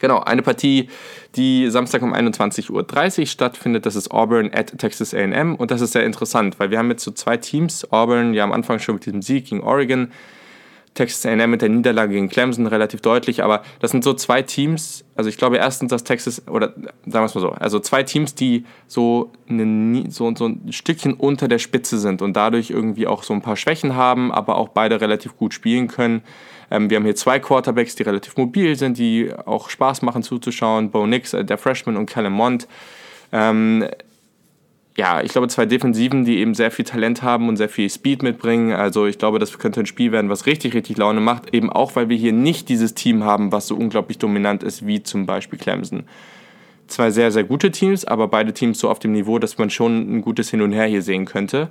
Genau, 0.00 0.20
eine 0.20 0.42
Partie, 0.42 0.88
die 1.34 1.70
Samstag 1.70 2.02
um 2.02 2.12
21.30 2.12 3.20
Uhr 3.20 3.26
stattfindet, 3.26 3.86
das 3.86 3.96
ist 3.96 4.10
Auburn 4.10 4.50
at 4.52 4.76
Texas 4.78 5.14
AM. 5.14 5.54
Und 5.54 5.70
das 5.70 5.80
ist 5.80 5.92
sehr 5.92 6.04
interessant, 6.04 6.60
weil 6.60 6.70
wir 6.70 6.78
haben 6.78 6.90
jetzt 6.90 7.04
so 7.04 7.10
zwei 7.10 7.38
Teams. 7.38 7.90
Auburn 7.90 8.34
ja 8.34 8.44
am 8.44 8.52
Anfang 8.52 8.78
schon 8.80 8.96
mit 8.96 9.06
diesem 9.06 9.22
Sieg 9.22 9.46
gegen 9.46 9.62
Oregon 9.62 10.12
Texas 10.94 11.26
A&M 11.26 11.50
mit 11.50 11.60
der 11.60 11.68
Niederlage 11.68 12.14
gegen 12.14 12.28
Clemson 12.28 12.66
relativ 12.66 13.00
deutlich, 13.00 13.42
aber 13.42 13.62
das 13.80 13.90
sind 13.90 14.04
so 14.04 14.14
zwei 14.14 14.42
Teams, 14.42 15.04
also 15.16 15.28
ich 15.28 15.36
glaube 15.36 15.56
erstens, 15.56 15.90
dass 15.90 16.04
Texas, 16.04 16.46
oder 16.48 16.72
sagen 16.74 16.94
wir 17.04 17.24
es 17.24 17.34
mal 17.34 17.40
so, 17.40 17.50
also 17.50 17.80
zwei 17.80 18.04
Teams, 18.04 18.34
die 18.34 18.64
so, 18.86 19.32
eine, 19.48 20.10
so, 20.10 20.32
so 20.36 20.46
ein 20.46 20.72
Stückchen 20.72 21.14
unter 21.14 21.48
der 21.48 21.58
Spitze 21.58 21.98
sind 21.98 22.22
und 22.22 22.34
dadurch 22.34 22.70
irgendwie 22.70 23.06
auch 23.06 23.24
so 23.24 23.34
ein 23.34 23.42
paar 23.42 23.56
Schwächen 23.56 23.96
haben, 23.96 24.30
aber 24.30 24.56
auch 24.56 24.68
beide 24.68 25.00
relativ 25.00 25.36
gut 25.36 25.52
spielen 25.52 25.88
können. 25.88 26.22
Ähm, 26.70 26.88
wir 26.90 26.96
haben 26.96 27.04
hier 27.04 27.16
zwei 27.16 27.40
Quarterbacks, 27.40 27.96
die 27.96 28.04
relativ 28.04 28.36
mobil 28.36 28.76
sind, 28.76 28.96
die 28.96 29.32
auch 29.46 29.70
Spaß 29.70 30.02
machen 30.02 30.22
zuzuschauen, 30.22 30.90
Bo 30.90 31.06
Nix, 31.06 31.32
äh, 31.32 31.44
der 31.44 31.58
Freshman 31.58 31.96
und 31.96 32.06
Callum 32.06 32.34
Mond. 32.34 32.68
Ähm, 33.32 33.88
ja, 34.96 35.22
ich 35.22 35.32
glaube, 35.32 35.48
zwei 35.48 35.66
Defensiven, 35.66 36.24
die 36.24 36.38
eben 36.38 36.54
sehr 36.54 36.70
viel 36.70 36.84
Talent 36.84 37.22
haben 37.22 37.48
und 37.48 37.56
sehr 37.56 37.68
viel 37.68 37.90
Speed 37.90 38.22
mitbringen. 38.22 38.72
Also 38.72 39.06
ich 39.06 39.18
glaube, 39.18 39.40
das 39.40 39.58
könnte 39.58 39.80
ein 39.80 39.86
Spiel 39.86 40.12
werden, 40.12 40.30
was 40.30 40.46
richtig, 40.46 40.74
richtig 40.74 40.96
Laune 40.98 41.20
macht. 41.20 41.52
Eben 41.52 41.70
auch, 41.70 41.96
weil 41.96 42.08
wir 42.08 42.16
hier 42.16 42.32
nicht 42.32 42.68
dieses 42.68 42.94
Team 42.94 43.24
haben, 43.24 43.50
was 43.50 43.66
so 43.66 43.74
unglaublich 43.74 44.18
dominant 44.18 44.62
ist, 44.62 44.86
wie 44.86 45.02
zum 45.02 45.26
Beispiel 45.26 45.58
Clemson. 45.58 46.04
Zwei 46.86 47.10
sehr, 47.10 47.32
sehr 47.32 47.44
gute 47.44 47.72
Teams, 47.72 48.04
aber 48.04 48.28
beide 48.28 48.52
Teams 48.52 48.78
so 48.78 48.88
auf 48.88 49.00
dem 49.00 49.12
Niveau, 49.12 49.38
dass 49.40 49.58
man 49.58 49.70
schon 49.70 50.18
ein 50.18 50.22
gutes 50.22 50.50
Hin 50.50 50.62
und 50.62 50.72
Her 50.72 50.86
hier 50.86 51.02
sehen 51.02 51.24
könnte. 51.24 51.70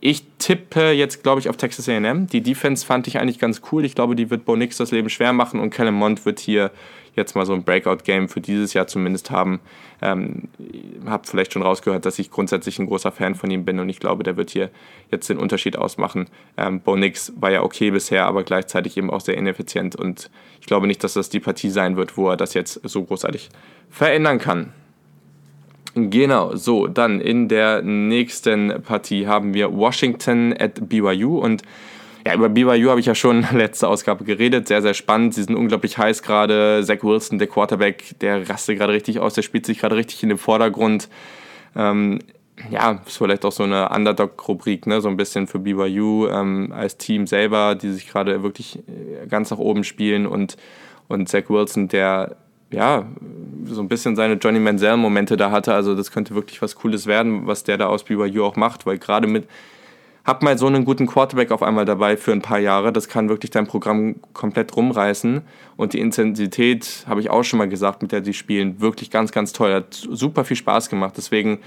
Ich 0.00 0.24
tippe 0.38 0.92
jetzt, 0.92 1.22
glaube 1.24 1.40
ich, 1.40 1.48
auf 1.48 1.56
Texas 1.56 1.88
AM. 1.88 2.28
Die 2.28 2.40
Defense 2.40 2.86
fand 2.86 3.08
ich 3.08 3.18
eigentlich 3.18 3.38
ganz 3.40 3.62
cool. 3.72 3.84
Ich 3.84 3.94
glaube, 3.94 4.14
die 4.14 4.30
wird 4.30 4.44
Bo 4.44 4.54
Nix 4.54 4.76
das 4.76 4.92
Leben 4.92 5.10
schwer 5.10 5.32
machen 5.32 5.58
und 5.58 5.70
Callum 5.70 5.94
Mond 5.94 6.24
wird 6.24 6.38
hier 6.38 6.70
jetzt 7.18 7.34
mal 7.34 7.44
so 7.44 7.52
ein 7.52 7.64
Breakout-Game 7.64 8.28
für 8.28 8.40
dieses 8.40 8.72
Jahr 8.74 8.86
zumindest 8.86 9.30
haben. 9.32 9.60
Ähm, 10.00 10.48
habt 11.04 11.26
vielleicht 11.26 11.52
schon 11.52 11.62
rausgehört, 11.62 12.06
dass 12.06 12.18
ich 12.18 12.30
grundsätzlich 12.30 12.78
ein 12.78 12.86
großer 12.86 13.12
Fan 13.12 13.34
von 13.34 13.50
ihm 13.50 13.64
bin 13.64 13.80
und 13.80 13.88
ich 13.88 13.98
glaube, 13.98 14.22
der 14.22 14.36
wird 14.36 14.50
hier 14.50 14.70
jetzt 15.10 15.28
den 15.28 15.36
Unterschied 15.36 15.76
ausmachen. 15.76 16.26
Ähm, 16.56 16.80
Bo 16.80 16.96
Nix 16.96 17.32
war 17.36 17.50
ja 17.50 17.62
okay 17.62 17.90
bisher, 17.90 18.26
aber 18.26 18.44
gleichzeitig 18.44 18.96
eben 18.96 19.10
auch 19.10 19.20
sehr 19.20 19.36
ineffizient 19.36 19.96
und 19.96 20.30
ich 20.60 20.66
glaube 20.66 20.86
nicht, 20.86 21.02
dass 21.02 21.14
das 21.14 21.28
die 21.28 21.40
Partie 21.40 21.70
sein 21.70 21.96
wird, 21.96 22.16
wo 22.16 22.30
er 22.30 22.36
das 22.36 22.54
jetzt 22.54 22.80
so 22.84 23.02
großartig 23.02 23.50
verändern 23.90 24.38
kann. 24.38 24.72
Genau, 26.10 26.54
so, 26.54 26.86
dann 26.86 27.20
in 27.20 27.48
der 27.48 27.82
nächsten 27.82 28.82
Partie 28.82 29.26
haben 29.26 29.54
wir 29.54 29.74
Washington 29.74 30.54
at 30.58 30.88
BYU 30.88 31.38
und 31.38 31.62
ja, 32.26 32.34
über 32.34 32.48
BYU 32.48 32.90
habe 32.90 33.00
ich 33.00 33.06
ja 33.06 33.14
schon 33.14 33.46
letzte 33.52 33.88
Ausgabe 33.88 34.24
geredet. 34.24 34.68
Sehr, 34.68 34.82
sehr 34.82 34.94
spannend. 34.94 35.34
Sie 35.34 35.42
sind 35.42 35.56
unglaublich 35.56 35.96
heiß 35.96 36.22
gerade. 36.22 36.82
Zach 36.84 37.02
Wilson, 37.02 37.38
der 37.38 37.48
Quarterback, 37.48 38.18
der 38.20 38.48
rastet 38.48 38.78
gerade 38.78 38.92
richtig 38.92 39.18
aus. 39.18 39.34
Der 39.34 39.42
spielt 39.42 39.64
sich 39.64 39.78
gerade 39.78 39.96
richtig 39.96 40.22
in 40.22 40.28
den 40.28 40.38
Vordergrund. 40.38 41.08
Ähm, 41.74 42.18
ja, 42.70 43.00
ist 43.06 43.16
vielleicht 43.16 43.44
auch 43.44 43.52
so 43.52 43.62
eine 43.62 43.88
Underdog-Rubrik, 43.88 44.86
ne? 44.86 45.00
so 45.00 45.08
ein 45.08 45.16
bisschen 45.16 45.46
für 45.46 45.58
BYU 45.58 46.26
ähm, 46.28 46.72
als 46.72 46.98
Team 46.98 47.26
selber, 47.26 47.74
die 47.74 47.92
sich 47.92 48.08
gerade 48.08 48.42
wirklich 48.42 48.80
äh, 48.88 49.26
ganz 49.26 49.50
nach 49.50 49.58
oben 49.58 49.84
spielen 49.84 50.26
und, 50.26 50.56
und 51.08 51.28
Zach 51.28 51.48
Wilson, 51.48 51.88
der 51.88 52.36
ja 52.70 53.06
so 53.64 53.80
ein 53.80 53.88
bisschen 53.88 54.16
seine 54.16 54.34
Johnny 54.34 54.60
Manziel-Momente 54.60 55.36
da 55.36 55.50
hatte. 55.50 55.74
Also 55.74 55.94
das 55.94 56.10
könnte 56.10 56.34
wirklich 56.34 56.62
was 56.62 56.74
Cooles 56.74 57.06
werden, 57.06 57.46
was 57.46 57.64
der 57.64 57.78
da 57.78 57.86
aus 57.86 58.04
BYU 58.04 58.44
auch 58.44 58.56
macht, 58.56 58.86
weil 58.86 58.98
gerade 58.98 59.26
mit 59.26 59.46
hab 60.24 60.42
mal 60.42 60.58
so 60.58 60.66
einen 60.66 60.84
guten 60.84 61.06
Quarterback 61.06 61.50
auf 61.52 61.62
einmal 61.62 61.86
dabei 61.86 62.18
für 62.18 62.32
ein 62.32 62.42
paar 62.42 62.58
Jahre. 62.58 62.92
Das 62.92 63.08
kann 63.08 63.30
wirklich 63.30 63.50
dein 63.50 63.66
Programm 63.66 64.16
komplett 64.34 64.76
rumreißen. 64.76 65.40
Und 65.78 65.94
die 65.94 66.00
Intensität, 66.00 67.06
habe 67.08 67.22
ich 67.22 67.30
auch 67.30 67.44
schon 67.44 67.58
mal 67.58 67.68
gesagt, 67.68 68.02
mit 68.02 68.12
der 68.12 68.22
sie 68.22 68.34
spielen, 68.34 68.78
wirklich 68.78 69.10
ganz, 69.10 69.32
ganz 69.32 69.54
toll. 69.54 69.72
Hat 69.72 69.94
super 69.94 70.44
viel 70.44 70.58
Spaß 70.58 70.90
gemacht. 70.90 71.14
Deswegen 71.16 71.60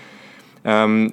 ähm, 0.63 1.12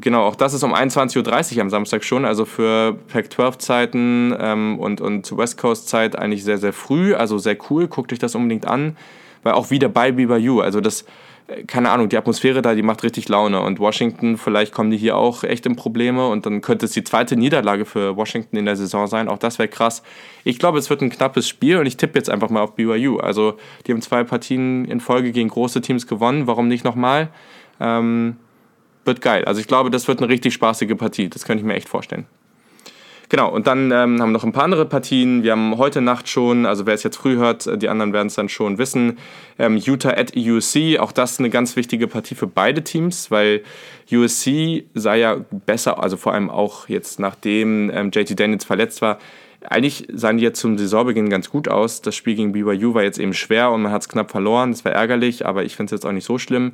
genau, 0.00 0.24
auch 0.26 0.36
das 0.36 0.54
ist 0.54 0.62
um 0.62 0.74
21.30 0.74 1.56
Uhr 1.56 1.62
am 1.62 1.70
Samstag 1.70 2.04
schon, 2.04 2.24
also 2.24 2.44
für 2.44 2.96
Pac-12-Zeiten 3.12 4.34
ähm, 4.38 4.78
und, 4.78 5.00
und 5.00 5.36
West 5.36 5.58
Coast-Zeit 5.58 6.16
eigentlich 6.16 6.44
sehr, 6.44 6.58
sehr 6.58 6.72
früh, 6.72 7.14
also 7.14 7.38
sehr 7.38 7.56
cool. 7.70 7.88
Guckt 7.88 8.12
euch 8.12 8.18
das 8.18 8.34
unbedingt 8.34 8.66
an, 8.66 8.96
weil 9.42 9.52
auch 9.54 9.70
wieder 9.70 9.88
bei 9.88 10.12
BYU, 10.12 10.60
also 10.60 10.80
das, 10.80 11.04
äh, 11.46 11.64
keine 11.64 11.90
Ahnung, 11.90 12.08
die 12.08 12.16
Atmosphäre 12.16 12.62
da, 12.62 12.74
die 12.74 12.82
macht 12.82 13.02
richtig 13.02 13.28
Laune 13.28 13.60
und 13.60 13.78
Washington, 13.78 14.36
vielleicht 14.36 14.72
kommen 14.72 14.90
die 14.90 14.96
hier 14.96 15.16
auch 15.16 15.44
echt 15.44 15.66
in 15.66 15.76
Probleme 15.76 16.28
und 16.28 16.46
dann 16.46 16.60
könnte 16.60 16.86
es 16.86 16.92
die 16.92 17.04
zweite 17.04 17.36
Niederlage 17.36 17.84
für 17.84 18.16
Washington 18.16 18.56
in 18.56 18.64
der 18.64 18.76
Saison 18.76 19.06
sein, 19.06 19.28
auch 19.28 19.38
das 19.38 19.58
wäre 19.58 19.68
krass. 19.68 20.02
Ich 20.44 20.58
glaube, 20.58 20.78
es 20.78 20.90
wird 20.90 21.02
ein 21.02 21.10
knappes 21.10 21.48
Spiel 21.48 21.78
und 21.78 21.86
ich 21.86 21.96
tippe 21.96 22.18
jetzt 22.18 22.30
einfach 22.30 22.50
mal 22.50 22.62
auf 22.62 22.74
BYU. 22.74 23.18
Also 23.18 23.54
die 23.86 23.92
haben 23.92 24.02
zwei 24.02 24.24
Partien 24.24 24.84
in 24.84 25.00
Folge 25.00 25.32
gegen 25.32 25.48
große 25.48 25.80
Teams 25.80 26.06
gewonnen, 26.06 26.46
warum 26.46 26.68
nicht 26.68 26.84
nochmal? 26.84 27.28
Ähm, 27.80 28.36
wird 29.04 29.20
geil. 29.20 29.44
Also 29.44 29.60
ich 29.60 29.66
glaube, 29.66 29.90
das 29.90 30.08
wird 30.08 30.20
eine 30.20 30.28
richtig 30.28 30.54
spaßige 30.54 30.96
Partie. 30.96 31.28
Das 31.28 31.44
könnte 31.44 31.60
ich 31.62 31.66
mir 31.66 31.74
echt 31.74 31.88
vorstellen. 31.88 32.26
Genau, 33.30 33.50
und 33.50 33.66
dann 33.66 33.90
ähm, 33.90 33.92
haben 33.92 34.18
wir 34.18 34.26
noch 34.26 34.44
ein 34.44 34.52
paar 34.52 34.64
andere 34.64 34.84
Partien. 34.84 35.42
Wir 35.42 35.52
haben 35.52 35.76
heute 35.78 36.00
Nacht 36.00 36.28
schon, 36.28 36.66
also 36.66 36.86
wer 36.86 36.94
es 36.94 37.02
jetzt 37.02 37.16
früh 37.16 37.36
hört, 37.36 37.68
die 37.80 37.88
anderen 37.88 38.12
werden 38.12 38.26
es 38.26 38.34
dann 38.34 38.48
schon 38.48 38.76
wissen, 38.78 39.18
ähm, 39.58 39.76
Utah 39.76 40.10
at 40.10 40.36
USC. 40.36 40.98
Auch 40.98 41.10
das 41.10 41.38
eine 41.38 41.48
ganz 41.48 41.74
wichtige 41.74 42.06
Partie 42.06 42.34
für 42.34 42.46
beide 42.46 42.84
Teams, 42.84 43.30
weil 43.30 43.62
USC 44.12 44.84
sei 44.94 45.18
ja 45.18 45.38
besser, 45.50 46.02
also 46.02 46.16
vor 46.16 46.34
allem 46.34 46.50
auch 46.50 46.88
jetzt 46.88 47.18
nachdem 47.18 47.90
ähm, 47.90 48.10
JT 48.12 48.38
Daniels 48.38 48.64
verletzt 48.64 49.00
war, 49.00 49.18
eigentlich 49.68 50.06
sahen 50.12 50.36
die 50.36 50.42
jetzt 50.42 50.60
zum 50.60 50.76
Saisonbeginn 50.76 51.30
ganz 51.30 51.50
gut 51.50 51.68
aus. 51.68 52.02
Das 52.02 52.14
Spiel 52.14 52.34
gegen 52.34 52.52
BYU 52.52 52.92
war 52.92 53.02
jetzt 53.02 53.18
eben 53.18 53.32
schwer 53.32 53.70
und 53.70 53.82
man 53.82 53.92
hat 53.92 54.02
es 54.02 54.08
knapp 54.08 54.30
verloren. 54.30 54.72
Das 54.72 54.84
war 54.84 54.92
ärgerlich, 54.92 55.46
aber 55.46 55.64
ich 55.64 55.74
finde 55.74 55.94
es 55.94 55.98
jetzt 55.98 56.06
auch 56.06 56.12
nicht 56.12 56.26
so 56.26 56.38
schlimm. 56.38 56.72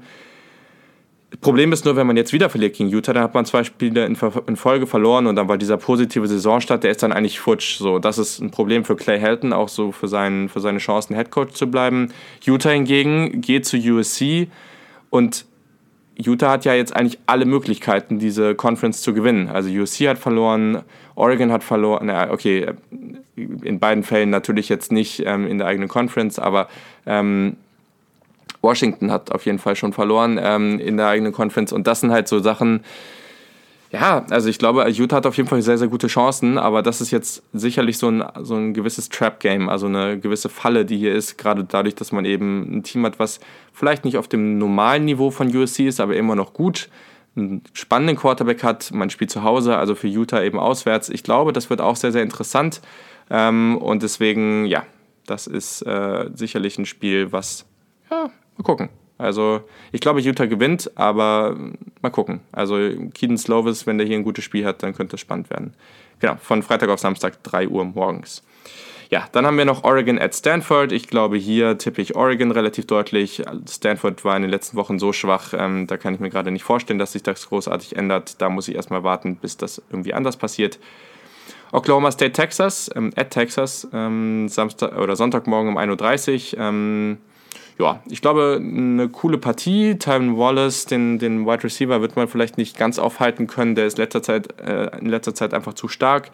Problem 1.41 1.73
ist 1.73 1.85
nur, 1.85 1.95
wenn 1.95 2.09
man 2.09 2.17
jetzt 2.17 2.33
wieder 2.33 2.51
verliert 2.51 2.77
gegen 2.77 2.91
Utah, 2.91 3.13
dann 3.13 3.23
hat 3.23 3.35
man 3.35 3.45
zwei 3.45 3.63
Spiele 3.63 4.05
in, 4.05 4.17
Folge 4.17 4.87
verloren 4.87 5.29
und 5.29 5.37
dann 5.37 5.49
war 5.49 5.59
dieser 5.59 5.77
positive 5.77 6.27
Saisonstart, 6.27 6.83
der 6.83 6.91
ist 6.91 7.03
dann 7.05 7.13
eigentlich 7.13 7.39
futsch. 7.39 7.79
So, 7.79 8.01
das 8.01 8.19
ist 8.19 8.41
ein 8.41 8.51
Problem 8.51 8.85
für 8.85 8.97
Clay 8.97 9.19
Helton, 9.19 9.53
auch 9.53 9.69
so 9.69 9.93
für, 9.93 10.09
seinen, 10.09 10.49
für 10.49 10.61
seine 10.61 10.79
Chancen, 10.79 11.15
Headcoach 11.15 11.53
zu 11.53 11.71
bleiben. 11.71 12.13
Utah 12.43 12.71
hingegen 12.71 13.41
geht 13.41 13.65
zu 13.65 13.77
USC 13.77 14.49
und 15.11 15.45
Utah 16.17 16.51
hat 16.51 16.65
ja 16.65 16.75
jetzt 16.75 16.95
eigentlich 16.95 17.19
alle 17.27 17.47
Möglichkeiten, 17.47 18.19
diese 18.19 18.55
Conference 18.55 19.01
zu 19.01 19.15
gewinnen. 19.15 19.49
Also 19.49 19.71
USC 19.71 20.09
hat 20.09 20.19
verloren, 20.19 20.83
Oregon 21.15 21.53
hat 21.53 21.65
verloren, 21.65 22.07
na, 22.07 22.31
okay, 22.31 22.73
in 23.37 23.79
beiden 23.79 24.03
Fällen 24.03 24.31
natürlich 24.31 24.69
jetzt 24.69 24.93
nicht 24.93 25.23
ähm, 25.25 25.47
in 25.47 25.59
der 25.59 25.69
eigenen 25.69 25.89
Conference, 25.89 26.39
aber 26.39 26.69
ähm, 27.07 27.57
Washington 28.63 29.11
hat 29.11 29.33
auf 29.33 29.47
jeden 29.47 29.59
Fall 29.59 29.77
schon 29.77 29.93
verloren 29.93 30.39
ähm, 30.43 30.79
in 30.79 30.97
der 30.97 31.09
eigenen 31.09 31.33
Conference. 31.33 31.73
Und 31.73 31.87
das 31.87 32.01
sind 32.01 32.13
halt 32.13 32.29
so 32.29 32.41
Sachen, 32.41 32.83
ja, 33.93 34.25
also 34.31 34.49
ich 34.49 34.59
glaube, 34.59 34.89
Utah 34.89 35.17
hat 35.17 35.27
auf 35.27 35.37
jeden 35.37 35.49
Fall 35.49 35.63
sehr, 35.63 35.77
sehr 35.77 35.89
gute 35.89 36.07
Chancen, 36.07 36.59
aber 36.59 36.83
das 36.83 37.01
ist 37.01 37.11
jetzt 37.11 37.43
sicherlich 37.53 37.99
so 37.99 38.09
ein, 38.09 38.23
so 38.43 38.55
ein 38.55 38.73
gewisses 38.73 39.09
Trap-Game, 39.09 39.69
also 39.69 39.87
eine 39.87 40.19
gewisse 40.19 40.49
Falle, 40.49 40.85
die 40.85 40.97
hier 40.97 41.13
ist, 41.13 41.39
gerade 41.39 41.65
dadurch, 41.65 41.97
dass 41.97 42.13
man 42.13 42.25
eben 42.25 42.79
ein 42.79 42.83
Team 42.85 43.05
hat, 43.05 43.19
was 43.19 43.41
vielleicht 43.73 44.05
nicht 44.05 44.17
auf 44.17 44.29
dem 44.29 44.59
normalen 44.59 45.07
Niveau 45.07 45.33
von 45.33 45.55
USC 45.55 45.89
ist, 45.89 45.99
aber 45.99 46.15
immer 46.15 46.37
noch 46.37 46.53
gut, 46.53 46.89
einen 47.35 47.63
spannenden 47.73 48.17
Quarterback 48.17 48.63
hat, 48.63 48.93
man 48.93 49.11
spielt 49.11 49.31
zu 49.31 49.43
Hause, 49.43 49.77
also 49.77 49.95
für 49.97 50.09
Utah 50.09 50.43
eben 50.43 50.59
auswärts. 50.59 51.09
Ich 51.09 51.25
glaube, 51.25 51.53
das 51.53 51.69
wird 51.69 51.81
auch 51.81 51.97
sehr, 51.97 52.13
sehr 52.13 52.23
interessant 52.23 52.81
ähm, 53.29 53.77
und 53.77 54.05
deswegen, 54.05 54.67
ja, 54.67 54.85
das 55.27 55.49
ist 55.49 55.83
äh, 55.83 56.31
sicherlich 56.35 56.79
ein 56.79 56.87
Spiel, 56.87 57.33
was 57.33 57.67
ja, 58.11 58.31
Mal 58.61 58.65
gucken. 58.65 58.91
Also 59.17 59.63
ich 59.91 60.03
glaube, 60.03 60.21
Utah 60.21 60.45
gewinnt, 60.45 60.91
aber 60.95 61.57
mal 62.03 62.11
gucken. 62.11 62.41
Also 62.53 62.77
Keaton 63.15 63.39
Slovis, 63.39 63.87
wenn 63.87 63.97
der 63.97 64.07
hier 64.07 64.19
ein 64.19 64.23
gutes 64.23 64.45
Spiel 64.45 64.67
hat, 64.67 64.83
dann 64.83 64.93
könnte 64.93 65.17
es 65.17 65.21
spannend 65.21 65.49
werden. 65.49 65.73
Genau, 66.19 66.37
von 66.37 66.63
Freitag 66.63 66.91
auf 66.91 67.01
Samstag 67.01 67.43
3 67.43 67.69
Uhr 67.69 67.87
morgens. 67.87 68.43
Ja, 69.09 69.27
dann 69.33 69.47
haben 69.47 69.57
wir 69.57 69.65
noch 69.65 69.83
Oregon 69.83 70.19
at 70.19 70.35
Stanford. 70.35 70.93
Ich 70.93 71.09
glaube, 71.09 71.39
hier 71.39 71.79
tippe 71.79 72.03
ich 72.03 72.17
Oregon 72.17 72.51
relativ 72.51 72.87
deutlich. 72.87 73.43
Stanford 73.67 74.27
war 74.27 74.37
in 74.37 74.43
den 74.43 74.51
letzten 74.51 74.77
Wochen 74.77 74.99
so 74.99 75.15
schwach, 75.15 75.55
ähm, 75.57 75.87
da 75.87 75.97
kann 75.97 76.13
ich 76.13 76.21
mir 76.21 76.29
gerade 76.29 76.51
nicht 76.51 76.65
vorstellen, 76.65 76.99
dass 76.99 77.13
sich 77.13 77.23
das 77.23 77.49
großartig 77.49 77.97
ändert. 77.97 78.43
Da 78.43 78.51
muss 78.51 78.69
ich 78.69 78.75
erstmal 78.75 79.05
warten, 79.05 79.37
bis 79.37 79.57
das 79.57 79.81
irgendwie 79.91 80.13
anders 80.13 80.37
passiert. 80.37 80.79
Oklahoma 81.73 82.11
State, 82.11 82.33
Texas, 82.33 82.91
ähm, 82.95 83.11
at 83.17 83.31
Texas, 83.31 83.89
ähm, 83.95 84.49
Samstag 84.51 84.99
oder 84.99 85.17
Sonntagmorgen 85.17 85.71
um 85.71 85.79
1.30 85.79 86.57
Uhr. 86.57 86.63
Ähm, 86.63 87.19
ja, 87.81 88.03
ich 88.11 88.21
glaube, 88.21 88.61
eine 88.61 89.09
coole 89.09 89.39
Partie. 89.39 89.97
Tyron 89.99 90.37
Wallace, 90.37 90.85
den, 90.85 91.19
den 91.19 91.47
Wide 91.47 91.65
Receiver, 91.65 92.03
wird 92.03 92.15
man 92.15 92.29
vielleicht 92.29 92.59
nicht 92.59 92.77
ganz 92.77 92.99
aufhalten 92.99 93.47
können. 93.47 93.75
Der 93.75 93.87
ist 93.87 93.97
letzter 93.97 94.23
Zeit, 94.23 94.61
äh, 94.61 94.99
in 94.99 95.07
letzter 95.07 95.35
Zeit 95.35 95.55
einfach 95.55 95.73
zu 95.73 95.89
stark. 95.89 96.31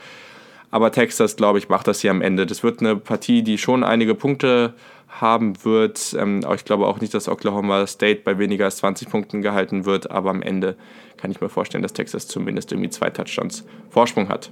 Aber 0.72 0.90
Texas, 0.90 1.36
glaube 1.36 1.58
ich, 1.58 1.68
macht 1.68 1.86
das 1.86 2.00
hier 2.00 2.10
am 2.10 2.20
Ende. 2.20 2.46
Das 2.46 2.64
wird 2.64 2.80
eine 2.80 2.96
Partie, 2.96 3.42
die 3.42 3.58
schon 3.58 3.84
einige 3.84 4.16
Punkte 4.16 4.74
haben 5.08 5.64
wird. 5.64 6.16
Ähm, 6.18 6.40
aber 6.44 6.56
ich 6.56 6.64
glaube 6.64 6.86
auch 6.86 7.00
nicht, 7.00 7.14
dass 7.14 7.28
Oklahoma 7.28 7.86
State 7.86 8.22
bei 8.24 8.38
weniger 8.38 8.64
als 8.64 8.78
20 8.78 9.08
Punkten 9.08 9.40
gehalten 9.40 9.84
wird. 9.84 10.10
Aber 10.10 10.30
am 10.30 10.42
Ende 10.42 10.74
kann 11.16 11.30
ich 11.30 11.40
mir 11.40 11.48
vorstellen, 11.48 11.82
dass 11.82 11.92
Texas 11.92 12.26
zumindest 12.26 12.72
irgendwie 12.72 12.90
zwei 12.90 13.10
Touchdowns 13.10 13.64
Vorsprung 13.90 14.28
hat. 14.28 14.50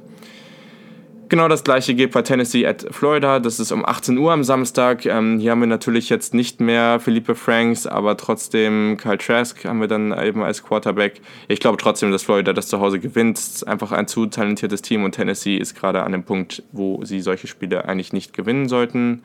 Genau 1.34 1.48
das 1.48 1.64
gleiche 1.64 1.96
geht 1.96 2.12
bei 2.12 2.22
Tennessee 2.22 2.64
at 2.64 2.86
Florida. 2.92 3.40
Das 3.40 3.58
ist 3.58 3.72
um 3.72 3.84
18 3.84 4.16
Uhr 4.18 4.30
am 4.30 4.44
Samstag. 4.44 5.04
Ähm, 5.04 5.40
hier 5.40 5.50
haben 5.50 5.58
wir 5.58 5.66
natürlich 5.66 6.08
jetzt 6.08 6.32
nicht 6.32 6.60
mehr 6.60 7.00
Philippe 7.00 7.34
Franks, 7.34 7.88
aber 7.88 8.16
trotzdem 8.16 8.96
Kyle 8.98 9.18
Trask 9.18 9.64
haben 9.64 9.80
wir 9.80 9.88
dann 9.88 10.16
eben 10.16 10.44
als 10.44 10.62
Quarterback. 10.62 11.20
Ich 11.48 11.58
glaube 11.58 11.76
trotzdem, 11.76 12.12
dass 12.12 12.22
Florida 12.22 12.52
das 12.52 12.68
zu 12.68 12.78
Hause 12.78 13.00
gewinnt. 13.00 13.36
Ist 13.36 13.66
einfach 13.66 13.90
ein 13.90 14.06
zu 14.06 14.26
talentiertes 14.26 14.80
Team 14.80 15.02
und 15.02 15.10
Tennessee 15.10 15.56
ist 15.56 15.74
gerade 15.74 16.04
an 16.04 16.12
dem 16.12 16.22
Punkt, 16.22 16.62
wo 16.70 17.04
sie 17.04 17.20
solche 17.20 17.48
Spiele 17.48 17.84
eigentlich 17.84 18.12
nicht 18.12 18.32
gewinnen 18.32 18.68
sollten. 18.68 19.24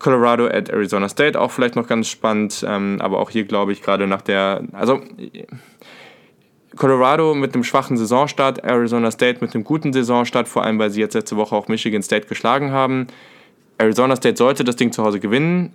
Colorado 0.00 0.48
at 0.48 0.70
Arizona 0.70 1.08
State 1.08 1.40
auch 1.40 1.52
vielleicht 1.52 1.76
noch 1.76 1.86
ganz 1.86 2.08
spannend, 2.08 2.66
ähm, 2.66 2.98
aber 3.00 3.20
auch 3.20 3.30
hier 3.30 3.44
glaube 3.44 3.70
ich 3.70 3.80
gerade 3.80 4.08
nach 4.08 4.22
der, 4.22 4.64
also 4.72 5.00
Colorado 6.76 7.34
mit 7.34 7.54
einem 7.54 7.64
schwachen 7.64 7.96
Saisonstart, 7.96 8.62
Arizona 8.64 9.10
State 9.10 9.38
mit 9.40 9.54
einem 9.54 9.64
guten 9.64 9.92
Saisonstart, 9.92 10.48
vor 10.48 10.64
allem 10.64 10.78
weil 10.78 10.90
sie 10.90 11.00
jetzt 11.00 11.14
letzte 11.14 11.36
Woche 11.36 11.54
auch 11.54 11.68
Michigan 11.68 12.02
State 12.02 12.26
geschlagen 12.26 12.70
haben. 12.70 13.08
Arizona 13.78 14.14
State 14.16 14.36
sollte 14.36 14.62
das 14.62 14.76
Ding 14.76 14.92
zu 14.92 15.02
Hause 15.02 15.20
gewinnen. 15.20 15.72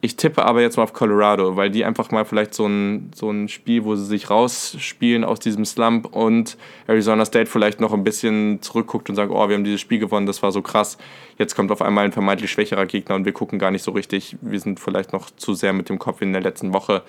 Ich 0.00 0.14
tippe 0.14 0.44
aber 0.44 0.60
jetzt 0.60 0.76
mal 0.76 0.84
auf 0.84 0.92
Colorado, 0.92 1.56
weil 1.56 1.70
die 1.70 1.84
einfach 1.84 2.12
mal 2.12 2.24
vielleicht 2.24 2.54
so 2.54 2.66
ein, 2.66 3.10
so 3.16 3.30
ein 3.30 3.48
Spiel, 3.48 3.84
wo 3.84 3.96
sie 3.96 4.04
sich 4.04 4.30
rausspielen 4.30 5.24
aus 5.24 5.40
diesem 5.40 5.64
Slump 5.64 6.14
und 6.14 6.56
Arizona 6.86 7.24
State 7.24 7.46
vielleicht 7.46 7.80
noch 7.80 7.92
ein 7.92 8.04
bisschen 8.04 8.62
zurückguckt 8.62 9.10
und 9.10 9.16
sagt, 9.16 9.32
oh, 9.32 9.48
wir 9.48 9.56
haben 9.56 9.64
dieses 9.64 9.80
Spiel 9.80 9.98
gewonnen, 9.98 10.26
das 10.26 10.40
war 10.40 10.52
so 10.52 10.62
krass. 10.62 10.98
Jetzt 11.36 11.56
kommt 11.56 11.72
auf 11.72 11.82
einmal 11.82 12.04
ein 12.04 12.12
vermeintlich 12.12 12.52
schwächerer 12.52 12.86
Gegner 12.86 13.16
und 13.16 13.24
wir 13.24 13.32
gucken 13.32 13.58
gar 13.58 13.72
nicht 13.72 13.82
so 13.82 13.90
richtig. 13.90 14.36
Wir 14.40 14.60
sind 14.60 14.78
vielleicht 14.78 15.12
noch 15.12 15.30
zu 15.36 15.54
sehr 15.54 15.72
mit 15.72 15.88
dem 15.88 15.98
Kopf 15.98 16.22
in 16.22 16.32
der 16.32 16.42
letzten 16.42 16.72
Woche. 16.72 17.02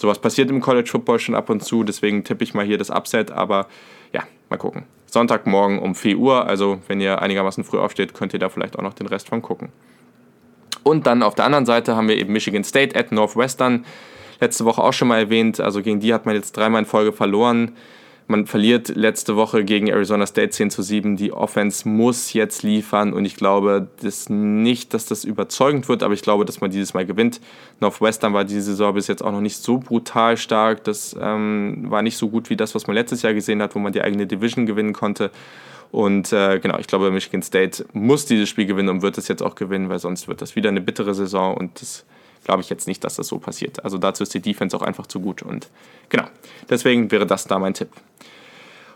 Sowas 0.00 0.18
passiert 0.18 0.48
im 0.48 0.62
College 0.62 0.88
Football 0.88 1.18
schon 1.18 1.34
ab 1.34 1.50
und 1.50 1.62
zu, 1.62 1.84
deswegen 1.84 2.24
tippe 2.24 2.42
ich 2.42 2.54
mal 2.54 2.64
hier 2.64 2.78
das 2.78 2.88
Upset, 2.88 3.30
aber 3.30 3.66
ja, 4.14 4.22
mal 4.48 4.56
gucken. 4.56 4.84
Sonntagmorgen 5.04 5.78
um 5.78 5.94
4 5.94 6.16
Uhr, 6.16 6.46
also 6.46 6.80
wenn 6.88 7.02
ihr 7.02 7.20
einigermaßen 7.20 7.64
früh 7.64 7.78
aufsteht, 7.78 8.14
könnt 8.14 8.32
ihr 8.32 8.38
da 8.38 8.48
vielleicht 8.48 8.78
auch 8.78 8.82
noch 8.82 8.94
den 8.94 9.06
Rest 9.06 9.28
von 9.28 9.42
gucken. 9.42 9.68
Und 10.84 11.06
dann 11.06 11.22
auf 11.22 11.34
der 11.34 11.44
anderen 11.44 11.66
Seite 11.66 11.96
haben 11.96 12.08
wir 12.08 12.16
eben 12.16 12.32
Michigan 12.32 12.64
State 12.64 12.98
at 12.98 13.12
Northwestern. 13.12 13.84
Letzte 14.40 14.64
Woche 14.64 14.82
auch 14.82 14.94
schon 14.94 15.08
mal 15.08 15.18
erwähnt, 15.18 15.60
also 15.60 15.82
gegen 15.82 16.00
die 16.00 16.14
hat 16.14 16.24
man 16.24 16.34
jetzt 16.34 16.56
dreimal 16.56 16.80
in 16.80 16.86
Folge 16.86 17.12
verloren. 17.12 17.72
Man 18.30 18.46
verliert 18.46 18.90
letzte 18.90 19.34
Woche 19.34 19.64
gegen 19.64 19.88
Arizona 19.88 20.24
State 20.24 20.50
10 20.50 20.70
zu 20.70 20.82
7. 20.82 21.16
Die 21.16 21.32
Offense 21.32 21.88
muss 21.88 22.32
jetzt 22.32 22.62
liefern 22.62 23.12
und 23.12 23.24
ich 23.24 23.34
glaube 23.34 23.88
das 24.02 24.28
nicht, 24.28 24.94
dass 24.94 25.04
das 25.04 25.24
überzeugend 25.24 25.88
wird, 25.88 26.04
aber 26.04 26.14
ich 26.14 26.22
glaube, 26.22 26.44
dass 26.44 26.60
man 26.60 26.70
dieses 26.70 26.94
Mal 26.94 27.04
gewinnt. 27.04 27.40
Northwestern 27.80 28.32
war 28.32 28.44
diese 28.44 28.62
Saison 28.62 28.94
bis 28.94 29.08
jetzt 29.08 29.24
auch 29.24 29.32
noch 29.32 29.40
nicht 29.40 29.56
so 29.56 29.78
brutal 29.78 30.36
stark. 30.36 30.84
Das 30.84 31.16
ähm, 31.20 31.86
war 31.88 32.02
nicht 32.02 32.16
so 32.16 32.28
gut 32.28 32.50
wie 32.50 32.56
das, 32.56 32.72
was 32.76 32.86
man 32.86 32.94
letztes 32.94 33.22
Jahr 33.22 33.34
gesehen 33.34 33.60
hat, 33.60 33.74
wo 33.74 33.80
man 33.80 33.92
die 33.92 34.00
eigene 34.00 34.28
Division 34.28 34.64
gewinnen 34.64 34.92
konnte. 34.92 35.32
Und 35.90 36.32
äh, 36.32 36.60
genau, 36.60 36.78
ich 36.78 36.86
glaube, 36.86 37.10
Michigan 37.10 37.42
State 37.42 37.84
muss 37.94 38.26
dieses 38.26 38.48
Spiel 38.48 38.66
gewinnen 38.66 38.90
und 38.90 39.02
wird 39.02 39.18
es 39.18 39.26
jetzt 39.26 39.42
auch 39.42 39.56
gewinnen, 39.56 39.88
weil 39.88 39.98
sonst 39.98 40.28
wird 40.28 40.40
das 40.40 40.54
wieder 40.54 40.68
eine 40.68 40.80
bittere 40.80 41.14
Saison 41.14 41.56
und 41.56 41.82
das 41.82 42.04
glaube 42.44 42.62
ich 42.62 42.70
jetzt 42.70 42.86
nicht, 42.86 43.04
dass 43.04 43.16
das 43.16 43.28
so 43.28 43.38
passiert. 43.38 43.84
Also 43.84 43.98
dazu 43.98 44.22
ist 44.22 44.34
die 44.34 44.40
Defense 44.40 44.76
auch 44.76 44.82
einfach 44.82 45.06
zu 45.06 45.20
gut. 45.20 45.42
Und 45.42 45.68
genau, 46.08 46.24
deswegen 46.68 47.10
wäre 47.10 47.26
das 47.26 47.44
da 47.44 47.58
mein 47.58 47.74
Tipp. 47.74 47.90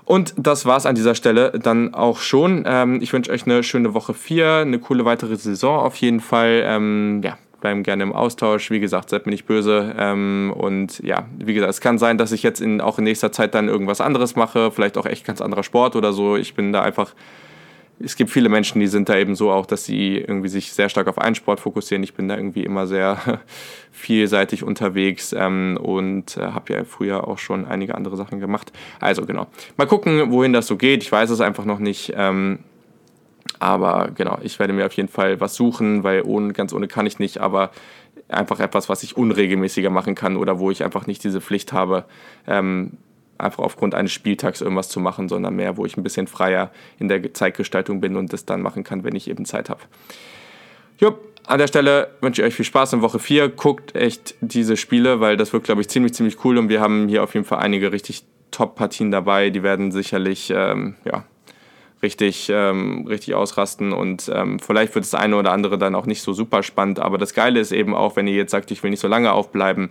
Und 0.04 0.34
das 0.36 0.66
war's 0.66 0.86
an 0.86 0.94
dieser 0.94 1.14
Stelle 1.14 1.52
dann 1.58 1.94
auch 1.94 2.18
schon. 2.18 2.64
Ähm, 2.66 3.00
ich 3.00 3.12
wünsche 3.12 3.30
euch 3.30 3.46
eine 3.46 3.62
schöne 3.62 3.94
Woche 3.94 4.12
4, 4.12 4.58
eine 4.58 4.78
coole 4.78 5.04
weitere 5.04 5.36
Saison 5.36 5.78
auf 5.78 5.96
jeden 5.96 6.20
Fall. 6.20 6.62
Ähm, 6.66 7.22
ja, 7.24 7.38
bleiben 7.60 7.82
gerne 7.82 8.02
im 8.02 8.12
Austausch. 8.12 8.70
Wie 8.70 8.80
gesagt, 8.80 9.08
seid 9.08 9.24
mir 9.24 9.32
nicht 9.32 9.46
böse. 9.46 9.94
Ähm, 9.98 10.52
und 10.54 10.98
ja, 10.98 11.26
wie 11.38 11.54
gesagt, 11.54 11.70
es 11.70 11.80
kann 11.80 11.96
sein, 11.96 12.18
dass 12.18 12.32
ich 12.32 12.42
jetzt 12.42 12.60
in, 12.60 12.82
auch 12.82 12.98
in 12.98 13.04
nächster 13.04 13.32
Zeit 13.32 13.54
dann 13.54 13.68
irgendwas 13.68 14.02
anderes 14.02 14.36
mache. 14.36 14.70
Vielleicht 14.70 14.98
auch 14.98 15.06
echt 15.06 15.24
ganz 15.24 15.40
anderer 15.40 15.62
Sport 15.62 15.96
oder 15.96 16.12
so. 16.12 16.36
Ich 16.36 16.54
bin 16.54 16.74
da 16.74 16.82
einfach 16.82 17.14
es 18.00 18.16
gibt 18.16 18.30
viele 18.30 18.48
Menschen, 18.48 18.80
die 18.80 18.86
sind 18.86 19.08
da 19.08 19.16
eben 19.16 19.34
so 19.34 19.50
auch, 19.50 19.66
dass 19.66 19.84
sie 19.84 20.18
irgendwie 20.18 20.48
sich 20.48 20.72
sehr 20.72 20.88
stark 20.88 21.06
auf 21.06 21.18
einen 21.18 21.34
Sport 21.34 21.60
fokussieren. 21.60 22.02
Ich 22.02 22.14
bin 22.14 22.28
da 22.28 22.36
irgendwie 22.36 22.64
immer 22.64 22.86
sehr 22.86 23.40
vielseitig 23.92 24.64
unterwegs 24.64 25.32
ähm, 25.32 25.78
und 25.80 26.36
äh, 26.36 26.40
habe 26.40 26.72
ja 26.72 26.84
früher 26.84 27.28
auch 27.28 27.38
schon 27.38 27.66
einige 27.66 27.94
andere 27.94 28.16
Sachen 28.16 28.40
gemacht. 28.40 28.72
Also 29.00 29.24
genau. 29.26 29.46
Mal 29.76 29.86
gucken, 29.86 30.30
wohin 30.30 30.52
das 30.52 30.66
so 30.66 30.76
geht. 30.76 31.02
Ich 31.02 31.12
weiß 31.12 31.30
es 31.30 31.40
einfach 31.40 31.64
noch 31.64 31.78
nicht. 31.78 32.12
Ähm, 32.16 32.60
aber 33.60 34.10
genau, 34.14 34.38
ich 34.42 34.58
werde 34.58 34.72
mir 34.72 34.86
auf 34.86 34.92
jeden 34.94 35.08
Fall 35.08 35.40
was 35.40 35.54
suchen, 35.54 36.02
weil 36.02 36.22
ohne, 36.22 36.52
ganz 36.52 36.72
ohne 36.72 36.88
kann 36.88 37.06
ich 37.06 37.18
nicht, 37.18 37.38
aber 37.38 37.70
einfach 38.28 38.58
etwas, 38.58 38.88
was 38.88 39.02
ich 39.02 39.16
unregelmäßiger 39.16 39.90
machen 39.90 40.14
kann 40.14 40.36
oder 40.36 40.58
wo 40.58 40.70
ich 40.70 40.82
einfach 40.82 41.06
nicht 41.06 41.22
diese 41.22 41.40
Pflicht 41.40 41.72
habe, 41.72 42.04
ähm, 42.46 42.92
einfach 43.38 43.62
aufgrund 43.62 43.94
eines 43.94 44.12
Spieltags 44.12 44.60
irgendwas 44.60 44.88
zu 44.88 45.00
machen, 45.00 45.28
sondern 45.28 45.54
mehr, 45.54 45.76
wo 45.76 45.84
ich 45.86 45.96
ein 45.96 46.02
bisschen 46.02 46.26
freier 46.26 46.70
in 46.98 47.08
der 47.08 47.34
Zeitgestaltung 47.34 48.00
bin 48.00 48.16
und 48.16 48.32
das 48.32 48.44
dann 48.44 48.62
machen 48.62 48.84
kann, 48.84 49.04
wenn 49.04 49.16
ich 49.16 49.28
eben 49.28 49.44
Zeit 49.44 49.70
habe. 49.70 49.80
Jupp, 50.98 51.20
an 51.46 51.58
der 51.58 51.66
Stelle 51.66 52.08
wünsche 52.20 52.42
ich 52.42 52.48
euch 52.48 52.54
viel 52.54 52.64
Spaß 52.64 52.94
in 52.94 53.02
Woche 53.02 53.18
4. 53.18 53.50
Guckt 53.50 53.94
echt 53.94 54.34
diese 54.40 54.76
Spiele, 54.76 55.20
weil 55.20 55.36
das 55.36 55.52
wird, 55.52 55.64
glaube 55.64 55.80
ich, 55.80 55.88
ziemlich, 55.88 56.14
ziemlich 56.14 56.44
cool 56.44 56.56
und 56.58 56.68
wir 56.68 56.80
haben 56.80 57.08
hier 57.08 57.22
auf 57.22 57.34
jeden 57.34 57.44
Fall 57.44 57.58
einige 57.58 57.92
richtig 57.92 58.24
Top-Partien 58.50 59.10
dabei. 59.10 59.50
Die 59.50 59.62
werden 59.62 59.92
sicherlich, 59.92 60.52
ähm, 60.54 60.94
ja, 61.04 61.24
richtig, 62.04 62.48
ähm, 62.52 63.06
richtig 63.08 63.34
ausrasten 63.34 63.92
und 63.92 64.30
ähm, 64.32 64.60
vielleicht 64.60 64.94
wird 64.94 65.04
das 65.04 65.14
eine 65.14 65.36
oder 65.36 65.52
andere 65.52 65.78
dann 65.78 65.94
auch 65.94 66.06
nicht 66.06 66.22
so 66.22 66.32
super 66.32 66.62
spannend, 66.62 67.00
aber 67.00 67.18
das 67.18 67.32
Geile 67.32 67.58
ist 67.58 67.72
eben 67.72 67.94
auch, 67.94 68.14
wenn 68.14 68.26
ihr 68.26 68.34
jetzt 68.34 68.50
sagt, 68.50 68.70
ich 68.70 68.82
will 68.82 68.90
nicht 68.90 69.00
so 69.00 69.08
lange 69.08 69.32
aufbleiben, 69.32 69.90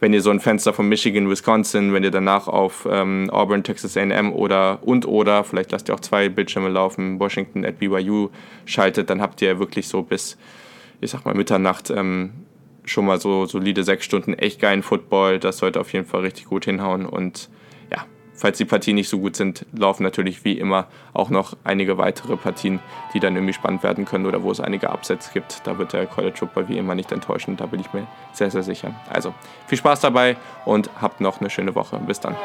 wenn 0.00 0.12
ihr 0.12 0.22
so 0.22 0.30
ein 0.30 0.40
Fenster 0.40 0.72
von 0.72 0.88
Michigan, 0.88 1.28
Wisconsin, 1.28 1.92
wenn 1.92 2.04
ihr 2.04 2.10
danach 2.10 2.46
auf 2.46 2.86
ähm, 2.90 3.28
Auburn, 3.30 3.64
Texas 3.64 3.96
A&M 3.96 4.32
oder 4.32 4.78
und 4.82 5.06
oder 5.06 5.44
vielleicht 5.44 5.72
lasst 5.72 5.88
ihr 5.88 5.94
auch 5.94 6.00
zwei 6.00 6.28
Bildschirme 6.28 6.68
laufen, 6.68 7.18
Washington 7.18 7.64
at 7.64 7.78
BYU 7.78 8.28
schaltet, 8.64 9.10
dann 9.10 9.20
habt 9.20 9.42
ihr 9.42 9.58
wirklich 9.58 9.88
so 9.88 10.02
bis, 10.02 10.38
ich 11.00 11.10
sag 11.10 11.24
mal 11.24 11.34
Mitternacht 11.34 11.90
ähm, 11.90 12.30
schon 12.84 13.06
mal 13.06 13.20
so 13.20 13.46
solide 13.46 13.84
sechs 13.84 14.04
Stunden 14.04 14.34
echt 14.34 14.60
geilen 14.60 14.82
Football. 14.82 15.38
Das 15.38 15.58
sollte 15.58 15.80
auf 15.80 15.92
jeden 15.92 16.06
Fall 16.06 16.20
richtig 16.20 16.46
gut 16.46 16.64
hinhauen 16.64 17.04
und 17.06 17.48
falls 18.38 18.58
die 18.58 18.64
Partien 18.64 18.94
nicht 18.94 19.08
so 19.08 19.18
gut 19.18 19.36
sind, 19.36 19.66
laufen 19.72 20.02
natürlich 20.02 20.44
wie 20.44 20.58
immer 20.58 20.86
auch 21.12 21.28
noch 21.28 21.56
einige 21.64 21.98
weitere 21.98 22.36
Partien, 22.36 22.80
die 23.12 23.20
dann 23.20 23.34
irgendwie 23.34 23.52
spannend 23.52 23.82
werden 23.82 24.04
können 24.04 24.26
oder 24.26 24.42
wo 24.42 24.50
es 24.50 24.60
einige 24.60 24.88
Upsets 24.90 25.32
gibt. 25.32 25.66
Da 25.66 25.78
wird 25.78 25.92
der 25.92 26.06
College 26.06 26.36
Football 26.38 26.68
wie 26.68 26.78
immer 26.78 26.94
nicht 26.94 27.12
enttäuschen, 27.12 27.56
da 27.56 27.66
bin 27.66 27.80
ich 27.80 27.92
mir 27.92 28.06
sehr, 28.32 28.50
sehr 28.50 28.62
sicher. 28.62 28.94
Also 29.10 29.34
viel 29.66 29.78
Spaß 29.78 30.00
dabei 30.00 30.36
und 30.64 30.88
habt 31.00 31.20
noch 31.20 31.40
eine 31.40 31.50
schöne 31.50 31.74
Woche. 31.74 31.98
Bis 31.98 32.20
dann. 32.20 32.36